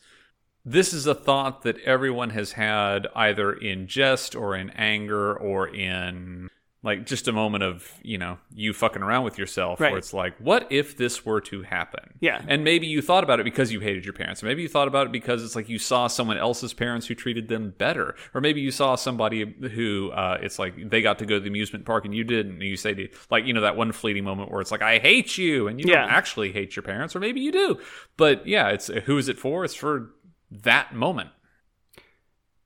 this 0.65 0.93
is 0.93 1.07
a 1.07 1.15
thought 1.15 1.63
that 1.63 1.79
everyone 1.81 2.29
has 2.31 2.53
had 2.53 3.07
either 3.15 3.51
in 3.53 3.87
jest 3.87 4.35
or 4.35 4.55
in 4.55 4.69
anger 4.71 5.33
or 5.35 5.67
in 5.67 6.49
like 6.83 7.05
just 7.05 7.27
a 7.27 7.31
moment 7.31 7.63
of, 7.63 7.87
you 8.01 8.17
know, 8.17 8.39
you 8.55 8.73
fucking 8.73 9.03
around 9.03 9.23
with 9.23 9.37
yourself 9.37 9.79
Right. 9.79 9.91
where 9.91 9.99
it's 9.99 10.15
like, 10.15 10.35
what 10.39 10.65
if 10.71 10.97
this 10.97 11.23
were 11.23 11.39
to 11.41 11.61
happen? 11.61 12.15
Yeah. 12.21 12.41
And 12.47 12.63
maybe 12.63 12.87
you 12.87 13.03
thought 13.03 13.23
about 13.23 13.39
it 13.39 13.43
because 13.43 13.71
you 13.71 13.79
hated 13.81 14.03
your 14.03 14.15
parents. 14.15 14.41
Or 14.41 14.47
maybe 14.47 14.63
you 14.63 14.67
thought 14.67 14.87
about 14.87 15.05
it 15.05 15.11
because 15.11 15.43
it's 15.43 15.55
like 15.55 15.69
you 15.69 15.77
saw 15.77 16.07
someone 16.07 16.39
else's 16.39 16.73
parents 16.73 17.05
who 17.05 17.13
treated 17.13 17.49
them 17.49 17.75
better. 17.77 18.15
Or 18.33 18.41
maybe 18.41 18.61
you 18.61 18.71
saw 18.71 18.95
somebody 18.95 19.45
who 19.61 20.09
uh, 20.09 20.39
it's 20.41 20.57
like 20.57 20.89
they 20.89 21.03
got 21.03 21.19
to 21.19 21.27
go 21.27 21.35
to 21.35 21.39
the 21.39 21.49
amusement 21.49 21.85
park 21.85 22.03
and 22.05 22.15
you 22.15 22.23
didn't. 22.23 22.53
And 22.53 22.63
you 22.63 22.77
say 22.77 22.95
to 22.95 23.09
like, 23.29 23.45
you 23.45 23.53
know, 23.53 23.61
that 23.61 23.75
one 23.77 23.91
fleeting 23.91 24.23
moment 24.23 24.49
where 24.51 24.59
it's 24.61 24.71
like, 24.71 24.81
I 24.81 24.97
hate 24.97 25.37
you. 25.37 25.67
And 25.67 25.79
you 25.79 25.85
Yeah. 25.87 26.01
don't 26.01 26.09
actually 26.09 26.51
hate 26.51 26.75
your 26.75 26.81
parents. 26.81 27.15
Or 27.15 27.19
maybe 27.19 27.41
you 27.41 27.51
do. 27.51 27.77
But 28.17 28.47
yeah, 28.47 28.69
it's 28.69 28.87
who 28.87 29.19
is 29.19 29.29
it 29.29 29.37
for? 29.37 29.63
It's 29.63 29.75
for 29.75 30.09
that 30.51 30.93
moment. 30.93 31.29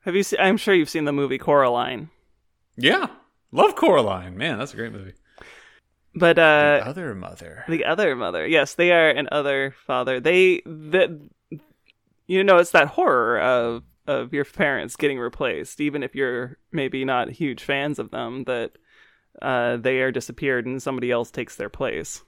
Have 0.01 0.15
you? 0.15 0.23
Se- 0.23 0.37
I'm 0.39 0.57
sure 0.57 0.73
you've 0.73 0.89
seen 0.89 1.05
the 1.05 1.11
movie 1.13 1.37
Coraline, 1.37 2.09
Yeah. 2.77 3.07
Love 3.51 3.75
Coraline. 3.75 4.37
Man, 4.37 4.57
that's 4.59 4.73
a 4.73 4.75
great 4.75 4.91
movie. 4.91 5.13
but 6.13 6.37
uh, 6.37 6.81
Other 6.83 7.15
mother. 7.15 7.63
The 7.69 7.85
other 7.85 8.15
mother. 8.15 8.45
Yes, 8.45 8.73
they 8.75 8.91
are 8.91 9.09
an 9.09 9.29
other 9.31 9.73
father. 9.85 10.19
They 10.19 10.61
that 10.65 11.09
you 12.27 12.43
know, 12.43 12.57
it's 12.57 12.71
that 12.71 12.89
horror 12.89 13.39
of 13.39 13.83
of 14.07 14.33
your 14.33 14.45
parents 14.45 14.95
getting 14.95 15.17
replaced, 15.19 15.81
even 15.81 16.03
if 16.03 16.13
you're 16.13 16.57
maybe 16.71 17.03
not 17.05 17.29
huge 17.31 17.63
fans 17.63 17.97
of 17.97 18.11
them, 18.11 18.43
that 18.43 18.73
uh, 19.41 19.77
they 19.77 19.99
are 20.01 20.11
disappeared 20.11 20.65
and 20.67 20.81
somebody 20.81 21.09
else 21.11 21.31
takes 21.31 21.55
their 21.55 21.69
place. 21.69 22.23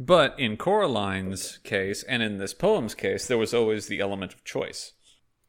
But 0.00 0.34
in 0.40 0.56
Coraline's 0.56 1.58
case, 1.58 2.02
and 2.04 2.22
in 2.22 2.38
this 2.38 2.54
poem's 2.54 2.94
case, 2.94 3.26
there 3.26 3.36
was 3.36 3.52
always 3.52 3.86
the 3.86 4.00
element 4.00 4.32
of 4.32 4.44
choice. 4.44 4.92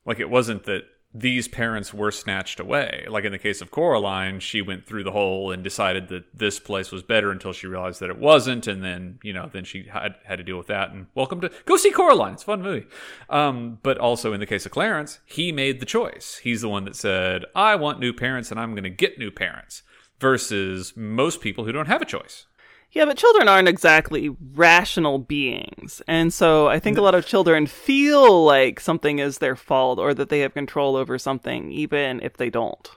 Like 0.06 0.20
it 0.20 0.30
wasn't 0.30 0.66
that 0.66 0.84
these 1.14 1.48
parents 1.48 1.94
were 1.94 2.12
snatched 2.12 2.60
away. 2.60 3.06
Like 3.10 3.24
in 3.24 3.32
the 3.32 3.38
case 3.38 3.62
of 3.62 3.72
Coraline, 3.72 4.42
she 4.42 4.62
went 4.62 4.86
through 4.86 5.06
the 5.06 5.12
hole 5.12 5.52
and 5.52 5.64
decided 5.64 6.10
that 6.10 6.38
this 6.38 6.60
place 6.60 6.92
was 6.92 7.02
better 7.02 7.32
until 7.32 7.54
she 7.54 7.66
realized 7.66 8.02
that 8.02 8.10
it 8.10 8.18
wasn't, 8.20 8.68
and 8.68 8.84
then 8.84 9.20
you 9.24 9.32
know, 9.32 9.50
then 9.52 9.64
she 9.64 9.84
had 9.84 10.16
had 10.26 10.38
to 10.38 10.44
deal 10.44 10.58
with 10.58 10.68
that. 10.68 10.92
And 10.92 11.08
welcome 11.16 11.40
to 11.42 11.52
go 11.64 11.78
see 11.78 11.92
Coraline. 11.92 12.34
It's 12.34 12.44
a 12.44 12.48
fun 12.48 12.62
movie. 12.62 12.88
Um, 13.30 13.80
but 13.84 13.98
also 14.00 14.34
in 14.34 14.42
the 14.42 14.46
case 14.46 14.66
of 14.66 14.74
Clarence, 14.74 15.20
he 15.26 15.54
made 15.54 15.80
the 15.80 15.86
choice. 15.86 16.42
He's 16.44 16.60
the 16.60 16.70
one 16.70 16.84
that 16.84 16.98
said, 16.98 17.46
"I 17.56 17.76
want 17.76 18.02
new 18.02 18.12
parents, 18.12 18.52
and 18.52 18.60
I'm 18.60 18.72
going 18.72 18.84
to 18.84 18.90
get 18.90 19.18
new 19.18 19.32
parents." 19.32 19.84
Versus 20.20 20.94
most 20.96 21.42
people 21.42 21.66
who 21.66 21.72
don't 21.72 21.88
have 21.88 22.04
a 22.04 22.06
choice. 22.06 22.46
Yeah, 22.94 23.06
but 23.06 23.18
children 23.18 23.48
aren't 23.48 23.70
exactly 23.70 24.36
rational 24.54 25.18
beings. 25.18 26.02
And 26.08 26.34
so 26.34 26.68
I 26.68 26.78
think 26.80 26.98
a 26.98 27.02
lot 27.02 27.16
of 27.16 27.26
children 27.26 27.66
feel 27.68 28.44
like 28.44 28.80
something 28.82 29.20
is 29.20 29.38
their 29.38 29.56
fault 29.56 29.98
or 29.98 30.14
that 30.14 30.28
they 30.30 30.40
have 30.40 30.54
control 30.54 30.96
over 30.98 31.18
something, 31.18 31.72
even 31.72 32.20
if 32.22 32.36
they 32.36 32.50
don't. 32.50 32.90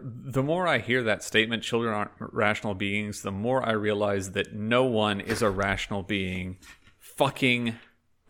The 0.00 0.42
more 0.42 0.66
I 0.66 0.78
hear 0.78 1.02
that 1.02 1.22
statement, 1.22 1.62
children 1.62 1.94
aren't 1.94 2.10
rational 2.18 2.74
beings, 2.74 3.22
the 3.22 3.30
more 3.30 3.66
I 3.66 3.72
realize 3.72 4.32
that 4.32 4.54
no 4.54 4.84
one 4.84 5.20
is 5.20 5.42
a 5.42 5.50
rational 5.50 6.02
being 6.02 6.56
fucking 6.98 7.76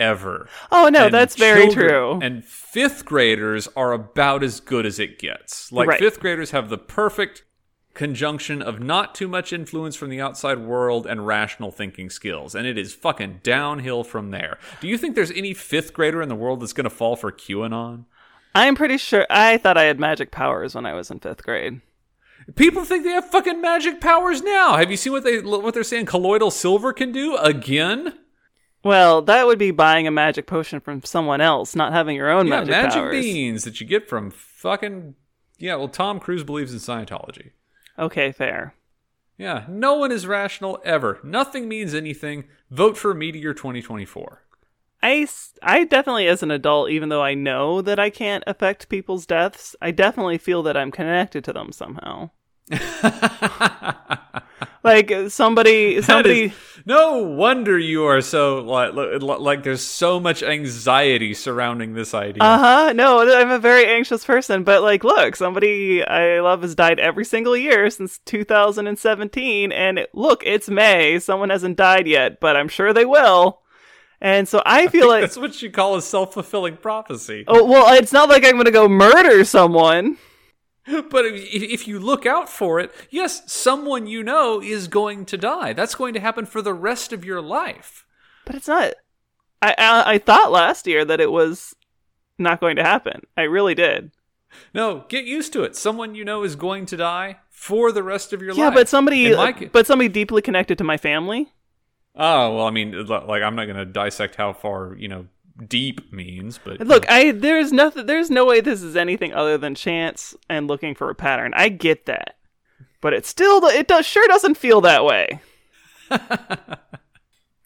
ever. 0.00 0.48
Oh, 0.72 0.88
no, 0.88 1.06
And 1.06 1.14
that's 1.14 1.36
very 1.36 1.66
children- 1.66 1.88
true. 1.88 2.18
And 2.22 2.44
fifth 2.44 3.04
graders 3.04 3.68
are 3.76 3.92
about 3.92 4.42
as 4.42 4.58
good 4.60 4.84
as 4.84 4.98
it 4.98 5.18
gets. 5.18 5.70
Like, 5.72 5.88
Right. 5.88 5.98
fifth 6.00 6.18
graders 6.20 6.50
have 6.50 6.68
the 6.70 6.78
perfect 6.78 7.44
conjunction 7.94 8.60
of 8.60 8.80
not 8.80 9.14
too 9.14 9.28
much 9.28 9.52
influence 9.52 9.94
from 9.96 10.10
the 10.10 10.20
outside 10.20 10.58
world 10.58 11.06
and 11.06 11.26
rational 11.26 11.70
thinking 11.70 12.10
skills. 12.10 12.54
And 12.54 12.66
it 12.66 12.76
is 12.76 12.92
fucking 12.92 13.40
downhill 13.42 14.04
from 14.04 14.30
there. 14.30 14.58
Do 14.80 14.88
you 14.88 14.98
think 14.98 15.14
there's 15.14 15.30
any 15.30 15.54
fifth 15.54 15.92
grader 15.92 16.20
in 16.20 16.28
the 16.28 16.34
world 16.34 16.60
that's 16.60 16.72
going 16.72 16.84
to 16.84 16.90
fall 16.90 17.16
for 17.16 17.30
QAnon? 17.32 18.04
I'm 18.54 18.74
pretty 18.74 18.98
sure 18.98 19.26
I 19.30 19.58
thought 19.58 19.78
I 19.78 19.84
had 19.84 19.98
magic 19.98 20.30
powers 20.30 20.74
when 20.74 20.86
I 20.86 20.94
was 20.94 21.10
in 21.10 21.20
fifth 21.20 21.42
grade. 21.44 21.80
People 22.56 22.84
think 22.84 23.04
they 23.04 23.10
have 23.10 23.30
fucking 23.30 23.60
magic 23.60 24.00
powers 24.00 24.42
now. 24.42 24.76
Have 24.76 24.90
you 24.90 24.96
seen 24.96 25.12
what 25.12 25.24
they 25.24 25.40
what 25.40 25.72
they're 25.72 25.82
saying 25.82 26.06
colloidal 26.06 26.50
silver 26.50 26.92
can 26.92 27.10
do 27.10 27.36
again? 27.36 28.12
Well, 28.84 29.22
that 29.22 29.46
would 29.46 29.58
be 29.58 29.70
buying 29.70 30.06
a 30.06 30.10
magic 30.10 30.46
potion 30.46 30.78
from 30.80 31.02
someone 31.04 31.40
else, 31.40 31.74
not 31.74 31.92
having 31.94 32.16
your 32.16 32.30
own 32.30 32.46
Yeah, 32.46 32.58
magic, 32.60 32.70
magic 32.70 32.92
powers. 33.02 33.24
beans 33.24 33.64
that 33.64 33.80
you 33.80 33.86
get 33.86 34.08
from 34.10 34.30
fucking 34.30 35.14
Yeah, 35.58 35.76
well 35.76 35.88
Tom 35.88 36.20
Cruise 36.20 36.44
believes 36.44 36.72
in 36.72 36.80
Scientology. 36.80 37.52
Okay, 37.98 38.32
fair. 38.32 38.74
Yeah, 39.36 39.64
no 39.68 39.94
one 39.94 40.12
is 40.12 40.26
rational 40.26 40.80
ever. 40.84 41.18
Nothing 41.24 41.68
means 41.68 41.94
anything. 41.94 42.44
Vote 42.70 42.96
for 42.96 43.14
Meteor 43.14 43.52
2024. 43.54 44.42
I, 45.02 45.26
I 45.62 45.84
definitely, 45.84 46.28
as 46.28 46.42
an 46.42 46.50
adult, 46.50 46.90
even 46.90 47.08
though 47.10 47.22
I 47.22 47.34
know 47.34 47.82
that 47.82 47.98
I 47.98 48.08
can't 48.10 48.42
affect 48.46 48.88
people's 48.88 49.26
deaths, 49.26 49.76
I 49.82 49.90
definitely 49.90 50.38
feel 50.38 50.62
that 50.62 50.76
I'm 50.76 50.90
connected 50.90 51.44
to 51.44 51.52
them 51.52 51.72
somehow. 51.72 52.30
like 54.82 55.12
somebody, 55.28 56.00
somebody. 56.00 56.44
is- 56.44 56.52
No 56.86 57.22
wonder 57.22 57.78
you 57.78 58.04
are 58.04 58.20
so 58.20 58.58
like 58.58 58.92
like 59.22 59.62
there's 59.62 59.80
so 59.82 60.20
much 60.20 60.42
anxiety 60.42 61.32
surrounding 61.32 61.94
this 61.94 62.12
idea. 62.12 62.42
Uh 62.42 62.58
huh. 62.58 62.92
No, 62.92 63.20
I'm 63.20 63.50
a 63.50 63.58
very 63.58 63.86
anxious 63.86 64.22
person, 64.24 64.64
but 64.64 64.82
like, 64.82 65.02
look, 65.02 65.34
somebody 65.34 66.04
I 66.04 66.40
love 66.40 66.60
has 66.60 66.74
died 66.74 67.00
every 67.00 67.24
single 67.24 67.56
year 67.56 67.88
since 67.88 68.18
2017, 68.26 69.72
and 69.72 69.98
it, 69.98 70.10
look, 70.12 70.42
it's 70.44 70.68
May. 70.68 71.18
Someone 71.20 71.48
hasn't 71.48 71.78
died 71.78 72.06
yet, 72.06 72.38
but 72.38 72.54
I'm 72.54 72.68
sure 72.68 72.92
they 72.92 73.06
will. 73.06 73.62
And 74.20 74.46
so 74.46 74.62
I 74.66 74.88
feel 74.88 75.08
like 75.08 75.22
That's 75.22 75.38
what 75.38 75.62
you 75.62 75.70
call 75.70 75.96
a 75.96 76.02
self 76.02 76.34
fulfilling 76.34 76.76
prophecy. 76.76 77.44
Oh 77.46 77.64
well, 77.64 77.94
it's 77.94 78.12
not 78.12 78.28
like 78.28 78.44
I'm 78.44 78.58
gonna 78.58 78.70
go 78.70 78.88
murder 78.88 79.44
someone. 79.44 80.18
But 81.10 81.24
if, 81.26 81.62
if 81.62 81.88
you 81.88 81.98
look 81.98 82.26
out 82.26 82.48
for 82.48 82.78
it, 82.80 82.92
yes, 83.10 83.50
someone 83.50 84.06
you 84.06 84.22
know 84.22 84.60
is 84.60 84.88
going 84.88 85.24
to 85.26 85.36
die. 85.36 85.72
That's 85.72 85.94
going 85.94 86.14
to 86.14 86.20
happen 86.20 86.46
for 86.46 86.62
the 86.62 86.74
rest 86.74 87.12
of 87.12 87.24
your 87.24 87.40
life. 87.40 88.04
But 88.44 88.56
it's 88.56 88.68
not. 88.68 88.94
I, 89.62 89.74
I 89.78 90.12
I 90.14 90.18
thought 90.18 90.52
last 90.52 90.86
year 90.86 91.04
that 91.04 91.20
it 91.20 91.30
was 91.32 91.74
not 92.38 92.60
going 92.60 92.76
to 92.76 92.84
happen. 92.84 93.22
I 93.36 93.42
really 93.42 93.74
did. 93.74 94.12
No, 94.74 95.04
get 95.08 95.24
used 95.24 95.52
to 95.54 95.62
it. 95.64 95.74
Someone 95.76 96.14
you 96.14 96.24
know 96.24 96.42
is 96.42 96.56
going 96.56 96.86
to 96.86 96.96
die 96.96 97.38
for 97.50 97.90
the 97.92 98.02
rest 98.02 98.32
of 98.32 98.40
your 98.42 98.54
Yeah, 98.54 98.64
life. 98.66 98.74
Yeah, 98.74 98.80
but 98.80 98.88
somebody, 98.88 99.34
my 99.34 99.52
but 99.72 99.86
somebody 99.86 100.08
deeply 100.08 100.42
connected 100.42 100.78
to 100.78 100.84
my 100.84 100.96
family. 100.96 101.52
Oh 102.16 102.56
well, 102.56 102.66
I 102.66 102.70
mean, 102.70 103.06
like 103.06 103.42
I'm 103.42 103.56
not 103.56 103.64
going 103.66 103.76
to 103.76 103.84
dissect 103.84 104.36
how 104.36 104.52
far 104.52 104.94
you 104.96 105.08
know 105.08 105.26
deep 105.68 106.12
means, 106.12 106.58
but 106.62 106.80
Look, 106.80 107.08
I 107.10 107.30
there's 107.32 107.72
nothing. 107.72 108.06
There's 108.06 108.30
no 108.30 108.44
way 108.44 108.60
this 108.60 108.82
is 108.82 108.96
anything 108.96 109.32
other 109.32 109.56
than 109.58 109.74
chance 109.74 110.34
and 110.48 110.66
looking 110.66 110.94
for 110.94 111.10
a 111.10 111.14
pattern. 111.14 111.52
I 111.54 111.68
get 111.68 112.06
that, 112.06 112.36
but 113.00 113.12
it 113.12 113.26
still 113.26 113.64
it 113.66 113.86
does 113.88 114.06
sure 114.06 114.26
doesn't 114.28 114.56
feel 114.56 114.80
that 114.82 115.04
way. 115.04 115.40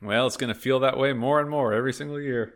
well, 0.02 0.26
it's 0.26 0.36
going 0.36 0.52
to 0.52 0.58
feel 0.58 0.80
that 0.80 0.96
way 0.98 1.12
more 1.12 1.40
and 1.40 1.50
more 1.50 1.72
every 1.72 1.92
single 1.92 2.20
year. 2.20 2.54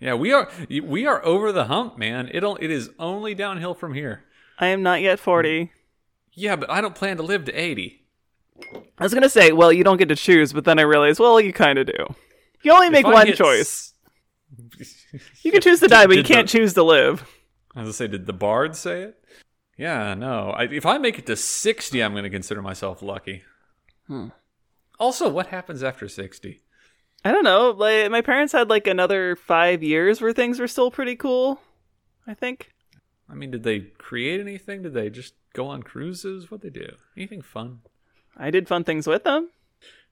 Yeah, 0.00 0.14
we 0.14 0.32
are 0.32 0.50
we 0.82 1.06
are 1.06 1.24
over 1.24 1.52
the 1.52 1.66
hump, 1.66 1.96
man. 1.96 2.28
It'll 2.32 2.56
it 2.56 2.70
is 2.70 2.90
only 2.98 3.34
downhill 3.34 3.74
from 3.74 3.94
here. 3.94 4.24
I 4.58 4.66
am 4.68 4.82
not 4.82 5.00
yet 5.00 5.20
forty. 5.20 5.70
Yeah, 6.32 6.56
but 6.56 6.70
I 6.70 6.80
don't 6.80 6.94
plan 6.94 7.18
to 7.18 7.22
live 7.22 7.44
to 7.44 7.52
80. 7.52 8.00
I 8.98 9.02
was 9.02 9.12
gonna 9.14 9.28
say, 9.28 9.52
well, 9.52 9.72
you 9.72 9.84
don't 9.84 9.98
get 9.98 10.08
to 10.08 10.16
choose, 10.16 10.52
but 10.52 10.64
then 10.64 10.78
I 10.78 10.82
realized, 10.82 11.20
well, 11.20 11.40
you 11.40 11.52
kind 11.52 11.78
of 11.78 11.86
do. 11.86 12.14
You 12.62 12.72
only 12.72 12.88
make 12.90 13.06
one 13.06 13.32
choice. 13.32 13.60
s- 13.60 13.91
You 15.42 15.52
can 15.52 15.60
choose 15.60 15.80
to 15.80 15.88
die, 15.88 16.06
but 16.06 16.16
you 16.16 16.24
can't 16.24 16.48
choose 16.48 16.74
to 16.74 16.82
live. 16.82 17.22
As 17.22 17.26
I 17.76 17.80
was 17.80 17.84
gonna 17.84 17.92
say, 17.92 18.06
did 18.08 18.26
the 18.26 18.32
bard 18.32 18.76
say 18.76 19.02
it? 19.02 19.24
Yeah, 19.76 20.14
no. 20.14 20.50
I, 20.50 20.64
if 20.64 20.84
I 20.86 20.98
make 20.98 21.18
it 21.18 21.26
to 21.26 21.36
60, 21.36 22.02
I'm 22.02 22.12
going 22.12 22.24
to 22.24 22.30
consider 22.30 22.62
myself 22.62 23.02
lucky. 23.02 23.42
Hmm. 24.06 24.28
Also, 24.98 25.28
what 25.28 25.46
happens 25.46 25.82
after 25.82 26.08
60? 26.08 26.60
I 27.24 27.32
don't 27.32 27.44
know. 27.44 27.70
Like 27.70 28.10
my 28.10 28.20
parents 28.20 28.52
had 28.52 28.68
like 28.68 28.86
another 28.86 29.36
five 29.36 29.82
years 29.82 30.20
where 30.20 30.32
things 30.32 30.58
were 30.60 30.68
still 30.68 30.90
pretty 30.90 31.16
cool. 31.16 31.60
I 32.26 32.34
think. 32.34 32.72
I 33.28 33.34
mean, 33.34 33.50
did 33.50 33.62
they 33.62 33.80
create 33.80 34.40
anything? 34.40 34.82
Did 34.82 34.94
they 34.94 35.08
just 35.08 35.34
go 35.54 35.66
on 35.68 35.82
cruises? 35.82 36.50
What 36.50 36.60
they 36.60 36.70
do? 36.70 36.94
Anything 37.16 37.42
fun? 37.42 37.80
I 38.36 38.50
did 38.50 38.68
fun 38.68 38.84
things 38.84 39.06
with 39.06 39.24
them. 39.24 39.50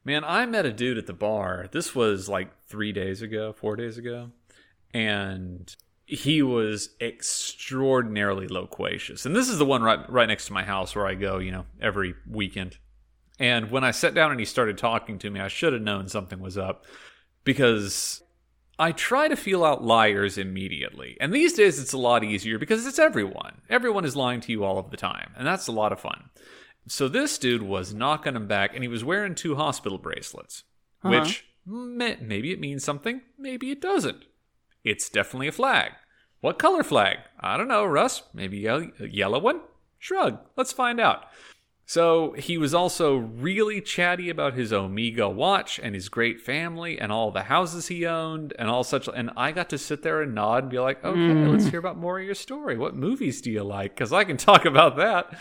Man, 0.05 0.25
I 0.25 0.47
met 0.47 0.67
a 0.67 0.73
dude 0.73 0.99
at 0.99 1.07
the 1.07 1.13
bar. 1.13 1.67
This 1.73 1.95
was 1.95 2.29
like 2.29 2.51
three 2.67 2.93
days 2.93 3.21
ago, 3.21 3.53
four 3.53 3.77
days 3.77 3.99
ago, 3.99 4.31
and 4.95 5.75
he 6.07 6.43
was 6.43 6.91
extraordinarily 7.01 8.49
loquacious. 8.49 9.27
And 9.27 9.37
this 9.37 9.49
is 9.49 9.59
the 9.59 9.65
one 9.65 9.83
right 9.83 10.11
right 10.11 10.27
next 10.27 10.47
to 10.47 10.53
my 10.53 10.65
house 10.65 10.95
where 10.95 11.07
I 11.07 11.15
go, 11.15 11.39
you 11.39 11.53
know, 11.53 11.67
every 11.81 12.15
weekend. 12.29 12.79
And 13.39 13.71
when 13.71 13.85
I 13.85 13.91
sat 13.91 14.15
down 14.15 14.31
and 14.31 14.41
he 14.41 14.47
started 14.47 14.77
talking 14.77 15.19
to 15.21 15.31
me, 15.31 15.41
I 15.41 15.49
should 15.49 15.73
have 15.73 15.83
known 15.83 16.09
something 16.09 16.41
was 16.41 16.59
up 16.59 16.85
because 17.45 18.23
I 18.79 18.93
try 18.93 19.29
to 19.29 19.37
feel 19.37 19.65
out 19.65 19.85
liars 19.85 20.37
immediately. 20.39 21.17
And 21.21 21.33
these 21.33 21.53
days 21.53 21.79
it's 21.79 21.93
a 21.93 21.99
lot 21.99 22.25
easier 22.25 22.59
because 22.59 22.87
it's 22.87 22.99
everyone. 22.99 23.61
Everyone 23.69 24.05
is 24.05 24.17
lying 24.17 24.41
to 24.43 24.53
you 24.53 24.65
all 24.65 24.79
of 24.79 24.91
the 24.91 24.97
time, 24.97 25.33
and 25.37 25.47
that's 25.47 25.69
a 25.69 25.73
lot 25.73 25.93
of 25.93 26.01
fun. 26.01 26.31
So 26.91 27.07
this 27.07 27.39
dude 27.39 27.63
was 27.63 27.95
knocking 27.95 28.35
him 28.35 28.49
back, 28.49 28.75
and 28.75 28.83
he 28.83 28.89
was 28.89 29.05
wearing 29.05 29.37
two 29.37 29.55
hospital 29.55 29.97
bracelets, 29.97 30.65
uh-huh. 31.05 31.21
which 31.21 31.45
may- 31.65 32.19
maybe 32.21 32.51
it 32.51 32.59
means 32.59 32.83
something, 32.83 33.21
maybe 33.39 33.71
it 33.71 33.81
doesn't. 33.81 34.25
It's 34.83 35.09
definitely 35.09 35.47
a 35.47 35.53
flag. 35.53 35.93
What 36.41 36.59
color 36.59 36.83
flag? 36.83 37.19
I 37.39 37.57
don't 37.57 37.69
know, 37.69 37.85
Russ. 37.85 38.25
Maybe 38.35 38.67
a 38.67 38.91
a 38.99 39.07
yellow 39.07 39.39
one? 39.39 39.61
Shrug. 40.01 40.41
Let's 40.57 40.73
find 40.73 40.99
out. 40.99 41.27
So 41.87 42.33
he 42.33 42.59
was 42.59 42.75
also 42.75 43.17
really 43.17 43.81
chatty 43.81 44.29
about 44.29 44.55
his 44.55 44.73
Omega 44.73 45.29
watch 45.29 45.79
and 45.79 45.95
his 45.95 46.09
great 46.09 46.41
family 46.41 46.99
and 46.99 47.13
all 47.13 47.31
the 47.31 47.45
houses 47.45 47.87
he 47.87 48.05
owned 48.05 48.53
and 48.59 48.69
all 48.69 48.83
such. 48.83 49.09
And 49.15 49.31
I 49.37 49.53
got 49.53 49.71
to 49.71 49.79
sit 49.79 50.03
there 50.03 50.23
and 50.23 50.35
nod 50.35 50.65
and 50.65 50.71
be 50.71 50.79
like, 50.81 51.05
okay, 51.05 51.35
let's 51.47 51.65
hmm. 51.65 51.71
hear 51.71 51.79
about 51.79 51.99
more 51.99 52.19
of 52.19 52.25
your 52.25 52.35
story. 52.35 52.77
What 52.77 52.97
movies 52.97 53.41
do 53.41 53.51
you 53.51 53.63
like? 53.63 53.95
Because 53.95 54.13
I 54.13 54.25
can 54.25 54.37
talk 54.37 54.65
about 54.65 54.97
that. 54.97 55.39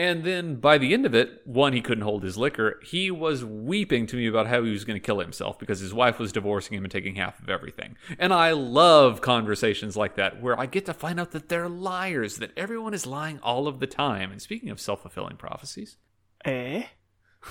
And 0.00 0.24
then 0.24 0.56
by 0.56 0.78
the 0.78 0.94
end 0.94 1.04
of 1.04 1.14
it, 1.14 1.42
one, 1.44 1.74
he 1.74 1.82
couldn't 1.82 2.04
hold 2.04 2.22
his 2.22 2.38
liquor. 2.38 2.80
He 2.82 3.10
was 3.10 3.44
weeping 3.44 4.06
to 4.06 4.16
me 4.16 4.26
about 4.28 4.46
how 4.46 4.64
he 4.64 4.70
was 4.70 4.86
going 4.86 4.98
to 4.98 5.04
kill 5.04 5.18
himself 5.18 5.58
because 5.58 5.80
his 5.80 5.92
wife 5.92 6.18
was 6.18 6.32
divorcing 6.32 6.74
him 6.74 6.84
and 6.84 6.90
taking 6.90 7.16
half 7.16 7.38
of 7.38 7.50
everything. 7.50 7.98
And 8.18 8.32
I 8.32 8.52
love 8.52 9.20
conversations 9.20 9.98
like 9.98 10.16
that 10.16 10.40
where 10.40 10.58
I 10.58 10.64
get 10.64 10.86
to 10.86 10.94
find 10.94 11.20
out 11.20 11.32
that 11.32 11.50
they're 11.50 11.68
liars, 11.68 12.38
that 12.38 12.56
everyone 12.56 12.94
is 12.94 13.04
lying 13.04 13.40
all 13.42 13.68
of 13.68 13.78
the 13.78 13.86
time. 13.86 14.32
And 14.32 14.40
speaking 14.40 14.70
of 14.70 14.80
self 14.80 15.02
fulfilling 15.02 15.36
prophecies, 15.36 15.98
Eh? 16.46 16.84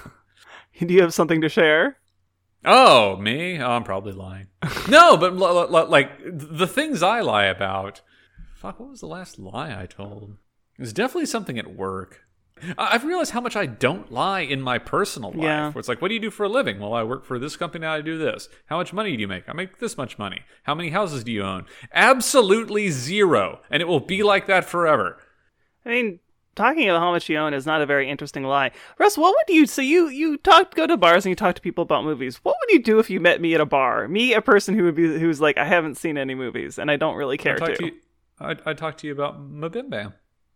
do 0.79 0.91
you 0.91 1.01
have 1.03 1.13
something 1.13 1.41
to 1.41 1.49
share? 1.49 1.97
Oh, 2.65 3.15
me? 3.17 3.61
Oh, 3.61 3.73
I'm 3.73 3.83
probably 3.83 4.13
lying. 4.13 4.47
no, 4.89 5.17
but 5.17 5.33
l- 5.33 5.75
l- 5.75 5.87
like 5.87 6.13
the 6.25 6.65
things 6.65 7.03
I 7.03 7.19
lie 7.21 7.45
about. 7.45 8.01
Fuck, 8.55 8.79
what 8.79 8.89
was 8.89 9.01
the 9.01 9.05
last 9.05 9.37
lie 9.37 9.79
I 9.79 9.85
told? 9.85 10.37
It 10.79 10.81
was 10.81 10.93
definitely 10.93 11.27
something 11.27 11.59
at 11.59 11.75
work. 11.75 12.23
I- 12.77 12.89
I've 12.95 13.03
realized 13.03 13.31
how 13.31 13.41
much 13.41 13.55
I 13.55 13.65
don't 13.65 14.11
lie 14.11 14.41
in 14.41 14.61
my 14.61 14.77
personal 14.79 15.31
life. 15.31 15.43
Yeah. 15.43 15.71
Where 15.71 15.79
it's 15.79 15.87
like, 15.89 16.01
what 16.01 16.07
do 16.09 16.13
you 16.13 16.19
do 16.19 16.29
for 16.31 16.43
a 16.45 16.49
living? 16.49 16.79
Well, 16.79 16.93
I 16.93 17.03
work 17.03 17.25
for 17.25 17.39
this 17.39 17.55
company. 17.55 17.85
I 17.85 18.01
do 18.01 18.17
this. 18.17 18.49
How 18.67 18.77
much 18.77 18.93
money 18.93 19.15
do 19.15 19.21
you 19.21 19.27
make? 19.27 19.47
I 19.47 19.53
make 19.53 19.79
this 19.79 19.97
much 19.97 20.17
money. 20.17 20.41
How 20.63 20.75
many 20.75 20.89
houses 20.89 21.23
do 21.23 21.31
you 21.31 21.43
own? 21.43 21.65
Absolutely 21.93 22.89
zero, 22.89 23.61
and 23.69 23.81
it 23.81 23.87
will 23.87 23.99
be 23.99 24.23
like 24.23 24.47
that 24.47 24.65
forever. 24.65 25.17
I 25.85 25.89
mean, 25.89 26.19
talking 26.55 26.89
about 26.89 26.99
how 26.99 27.11
much 27.11 27.29
you 27.29 27.37
own 27.37 27.53
is 27.53 27.65
not 27.65 27.81
a 27.81 27.85
very 27.85 28.09
interesting 28.09 28.43
lie. 28.43 28.71
Russ, 28.97 29.17
what 29.17 29.33
would 29.35 29.55
you 29.55 29.65
so 29.65 29.81
you 29.81 30.09
you 30.09 30.37
talk 30.37 30.75
go 30.75 30.85
to 30.87 30.97
bars 30.97 31.25
and 31.25 31.29
you 31.29 31.35
talk 31.35 31.55
to 31.55 31.61
people 31.61 31.83
about 31.83 32.03
movies. 32.03 32.37
What 32.43 32.55
would 32.59 32.73
you 32.73 32.81
do 32.83 32.99
if 32.99 33.09
you 33.09 33.19
met 33.19 33.39
me 33.41 33.53
at 33.55 33.61
a 33.61 33.65
bar? 33.65 34.07
Me, 34.07 34.33
a 34.33 34.41
person 34.41 34.75
who 34.77 34.83
would 34.83 34.95
be 34.95 35.19
who's 35.19 35.39
like 35.39 35.57
I 35.57 35.65
haven't 35.65 35.95
seen 35.95 36.17
any 36.17 36.35
movies 36.35 36.77
and 36.77 36.91
I 36.91 36.97
don't 36.97 37.15
really 37.15 37.37
care 37.37 37.55
I 37.55 37.57
talk 37.57 37.69
to. 37.69 37.75
to 37.75 37.85
you. 37.85 37.91
I, 38.39 38.55
I 38.65 38.73
talk 38.73 38.97
to 38.97 39.07
you 39.07 39.13
about 39.13 39.39
Mabim 39.51 39.89
Bam. 39.89 40.13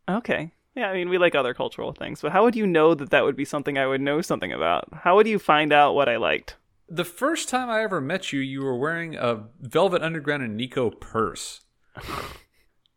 Okay. 0.10 0.52
Yeah, 0.76 0.90
I 0.90 0.94
mean, 0.94 1.10
we 1.10 1.18
like 1.20 1.36
other 1.36 1.54
cultural 1.54 1.94
things, 1.94 2.22
but 2.22 2.32
how 2.32 2.44
would 2.44 2.56
you 2.56 2.66
know 2.66 2.96
that 2.96 3.12
that 3.12 3.24
would 3.24 3.36
be 3.36 3.46
something 3.46 3.78
I 3.78 3.86
would 3.86 4.02
know 4.02 4.22
something 4.22 4.52
about? 4.52 4.88
How 4.92 5.16
would 5.16 5.28
you 5.28 5.38
find 5.38 5.72
out 5.72 5.94
what 5.94 6.10
I 6.10 6.18
liked? 6.18 6.56
The 6.90 7.06
first 7.06 7.48
time 7.48 7.70
I 7.70 7.84
ever 7.84 8.02
met 8.02 8.34
you, 8.34 8.40
you 8.40 8.64
were 8.64 8.78
wearing 8.78 9.16
a 9.16 9.44
Velvet 9.62 10.02
Underground 10.02 10.44
and 10.44 10.58
Nico 10.58 10.90
purse. 10.90 11.62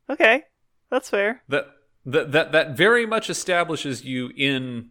Okay, 0.08 0.44
that's 0.88 1.10
fair. 1.10 1.42
That 1.48 1.66
that 2.04 2.30
that 2.32 2.52
that 2.52 2.76
very 2.76 3.06
much 3.06 3.28
establishes 3.28 4.04
you 4.04 4.30
in 4.36 4.90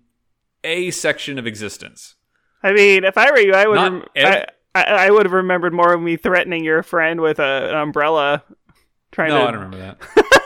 a 0.64 0.92
section 0.92 1.40
of 1.40 1.48
existence. 1.48 2.16
I 2.62 2.74
mean, 2.74 3.06
if 3.06 3.18
I 3.18 3.32
were 3.32 3.40
you, 3.40 3.54
I 3.54 3.66
would. 3.66 3.76
Rem- 3.76 4.04
ev- 4.16 4.46
I, 4.74 4.82
I, 4.84 5.06
I 5.06 5.10
would 5.12 5.26
have 5.26 5.32
remembered 5.32 5.74
more 5.74 5.94
of 5.94 6.02
me 6.02 6.18
threatening 6.18 6.66
your 6.66 6.84
friend 6.84 7.22
with 7.22 7.40
a, 7.40 7.70
an 7.70 7.76
umbrella. 7.76 8.44
Trying 9.12 9.30
No, 9.30 9.38
to. 9.38 9.44
I 9.48 9.52
don't 9.52 9.62
remember 9.62 9.78
that. 9.78 10.42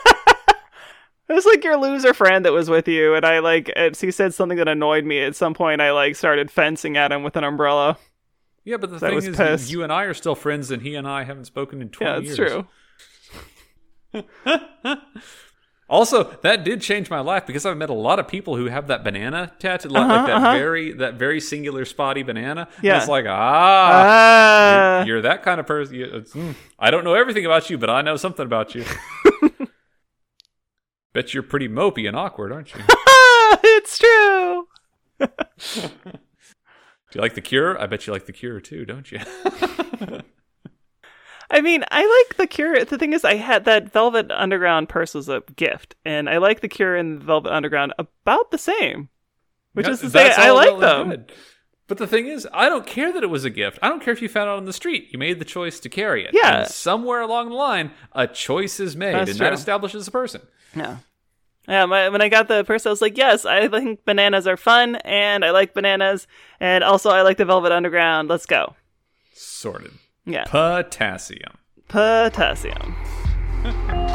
It 1.29 1.33
was 1.33 1.45
like 1.45 1.63
your 1.63 1.77
loser 1.77 2.13
friend 2.13 2.43
that 2.45 2.51
was 2.53 2.69
with 2.71 2.87
you, 2.87 3.13
and 3.13 3.23
I 3.23 3.37
like. 3.39 3.71
He 3.99 4.09
said 4.11 4.33
something 4.33 4.57
that 4.57 4.67
annoyed 4.67 5.05
me. 5.05 5.21
At 5.21 5.35
some 5.35 5.53
point, 5.53 5.79
I 5.79 5.91
like 5.91 6.15
started 6.15 6.49
fencing 6.49 6.97
at 6.97 7.11
him 7.11 7.21
with 7.23 7.35
an 7.35 7.43
umbrella. 7.43 7.97
Yeah, 8.65 8.77
but 8.77 8.89
the 8.89 8.99
thing 8.99 9.17
is, 9.17 9.37
pissed. 9.37 9.71
you 9.71 9.83
and 9.83 9.93
I 9.93 10.03
are 10.05 10.13
still 10.15 10.35
friends, 10.35 10.71
and 10.71 10.81
he 10.81 10.95
and 10.95 11.07
I 11.07 11.23
haven't 11.23 11.45
spoken 11.45 11.81
in 11.81 11.89
twenty 11.89 12.27
Yeah, 12.27 12.33
years. 12.35 12.65
that's 14.13 14.25
true. 14.81 14.95
Also, 15.91 16.23
that 16.43 16.63
did 16.63 16.81
change 16.81 17.09
my 17.09 17.19
life 17.19 17.47
because 17.47 17.65
I've 17.65 17.75
met 17.75 17.89
a 17.89 17.93
lot 17.95 18.19
of 18.19 18.27
people 18.27 18.55
who 18.55 18.65
have 18.67 18.85
that 18.89 19.03
banana 19.03 19.51
tattoo, 19.57 19.89
like, 19.89 20.03
Uh-huh, 20.03 20.13
like 20.17 20.25
that 20.27 20.35
uh-huh. 20.37 20.51
very 20.53 20.91
that 20.93 21.15
very 21.15 21.39
singular 21.41 21.83
spotty 21.83 22.21
banana. 22.21 22.67
And 22.77 22.83
Yeah. 22.83 22.97
it's 22.97 23.07
like 23.07 23.25
ah, 23.27 24.03
Ah, 24.05 24.97
you're, 24.99 25.07
you're 25.07 25.21
that 25.23 25.41
kind 25.41 25.59
of 25.59 25.65
person. 25.65 25.95
You, 25.95 26.05
mm, 26.05 26.53
I 26.77 26.91
don't 26.91 27.03
know 27.03 27.15
everything 27.15 27.43
about 27.43 27.71
you, 27.71 27.79
but 27.79 27.89
I 27.89 28.03
know 28.03 28.17
something 28.17 28.45
about 28.45 28.75
you. 28.75 28.85
Bet 31.13 31.33
you're 31.33 31.43
pretty 31.43 31.67
mopey 31.67 32.07
and 32.07 32.15
awkward, 32.15 32.51
aren't 32.51 32.73
you? 32.73 32.81
it's 33.63 33.97
true. 33.97 34.67
Do 35.19 35.27
you 37.15 37.21
like 37.21 37.33
the 37.33 37.41
Cure? 37.41 37.79
I 37.81 37.87
bet 37.87 38.05
you 38.07 38.13
like 38.13 38.25
the 38.25 38.33
Cure 38.33 38.59
too, 38.59 38.85
don't 38.85 39.11
you? 39.11 39.19
I 41.51 41.61
mean, 41.61 41.83
I 41.89 42.25
like 42.29 42.37
the 42.37 42.45
Cure. 42.45 42.85
The 42.85 42.97
thing 42.97 43.13
is, 43.13 43.25
I 43.25 43.35
had 43.35 43.65
that 43.65 43.91
Velvet 43.91 44.29
Underground 44.31 44.87
purse 44.87 45.15
was 45.15 45.29
a 45.29 45.41
gift, 45.55 45.95
and 46.05 46.29
I 46.29 46.37
like 46.37 46.61
the 46.61 46.67
Cure 46.67 46.95
and 46.95 47.21
Velvet 47.23 47.51
Underground 47.51 47.93
about 47.97 48.51
the 48.51 48.59
same. 48.59 49.09
Which 49.73 49.87
Yeah, 49.87 49.93
is 49.93 50.01
to 50.01 50.09
say, 50.11 50.31
I 50.31 50.51
like 50.51 50.79
them. 50.79 51.09
good. 51.09 51.31
But 51.89 51.97
the 51.97 52.07
thing 52.07 52.27
is, 52.27 52.47
I 52.53 52.69
don't 52.69 52.85
care 52.85 53.11
that 53.11 53.23
it 53.23 53.31
was 53.31 53.43
a 53.45 53.49
gift. 53.49 53.79
I 53.81 53.89
don't 53.89 54.01
care 54.01 54.13
if 54.13 54.21
you 54.21 54.29
found 54.29 54.47
it 54.47 54.53
on 54.53 54.65
the 54.65 54.71
street. 54.71 55.09
You 55.11 55.17
made 55.17 55.39
the 55.39 55.45
choice 55.45 55.79
to 55.81 55.89
carry 55.89 56.23
it. 56.23 56.31
Yeah. 56.33 56.59
And 56.59 56.67
somewhere 56.69 57.19
along 57.19 57.49
the 57.49 57.55
line, 57.55 57.91
a 58.13 58.27
choice 58.27 58.79
is 58.79 58.95
made, 58.95 59.15
That's 59.15 59.31
and 59.31 59.39
true. 59.39 59.47
that 59.47 59.53
establishes 59.53 60.07
a 60.07 60.11
person. 60.11 60.41
Yeah. 60.75 60.97
Yeah, 61.67 61.85
my, 61.85 62.09
when 62.09 62.21
I 62.21 62.29
got 62.29 62.47
the 62.47 62.63
purse, 62.63 62.85
I 62.85 62.91
was 62.91 63.01
like, 63.01 63.17
yes, 63.17 63.43
I 63.43 63.67
think 63.67 64.05
bananas 64.05 64.45
are 64.45 64.55
fun, 64.57 64.95
and 64.97 65.43
I 65.43 65.49
like 65.49 65.73
bananas, 65.73 66.27
and 66.59 66.83
also 66.83 67.09
I 67.09 67.23
like 67.23 67.37
the 67.37 67.45
Velvet 67.45 67.71
Underground. 67.71 68.29
Let's 68.29 68.45
go. 68.45 68.75
Sorted. 69.33 69.91
Yeah. 70.25 70.45
Potassium. 70.45 71.57
Potassium. 71.87 72.95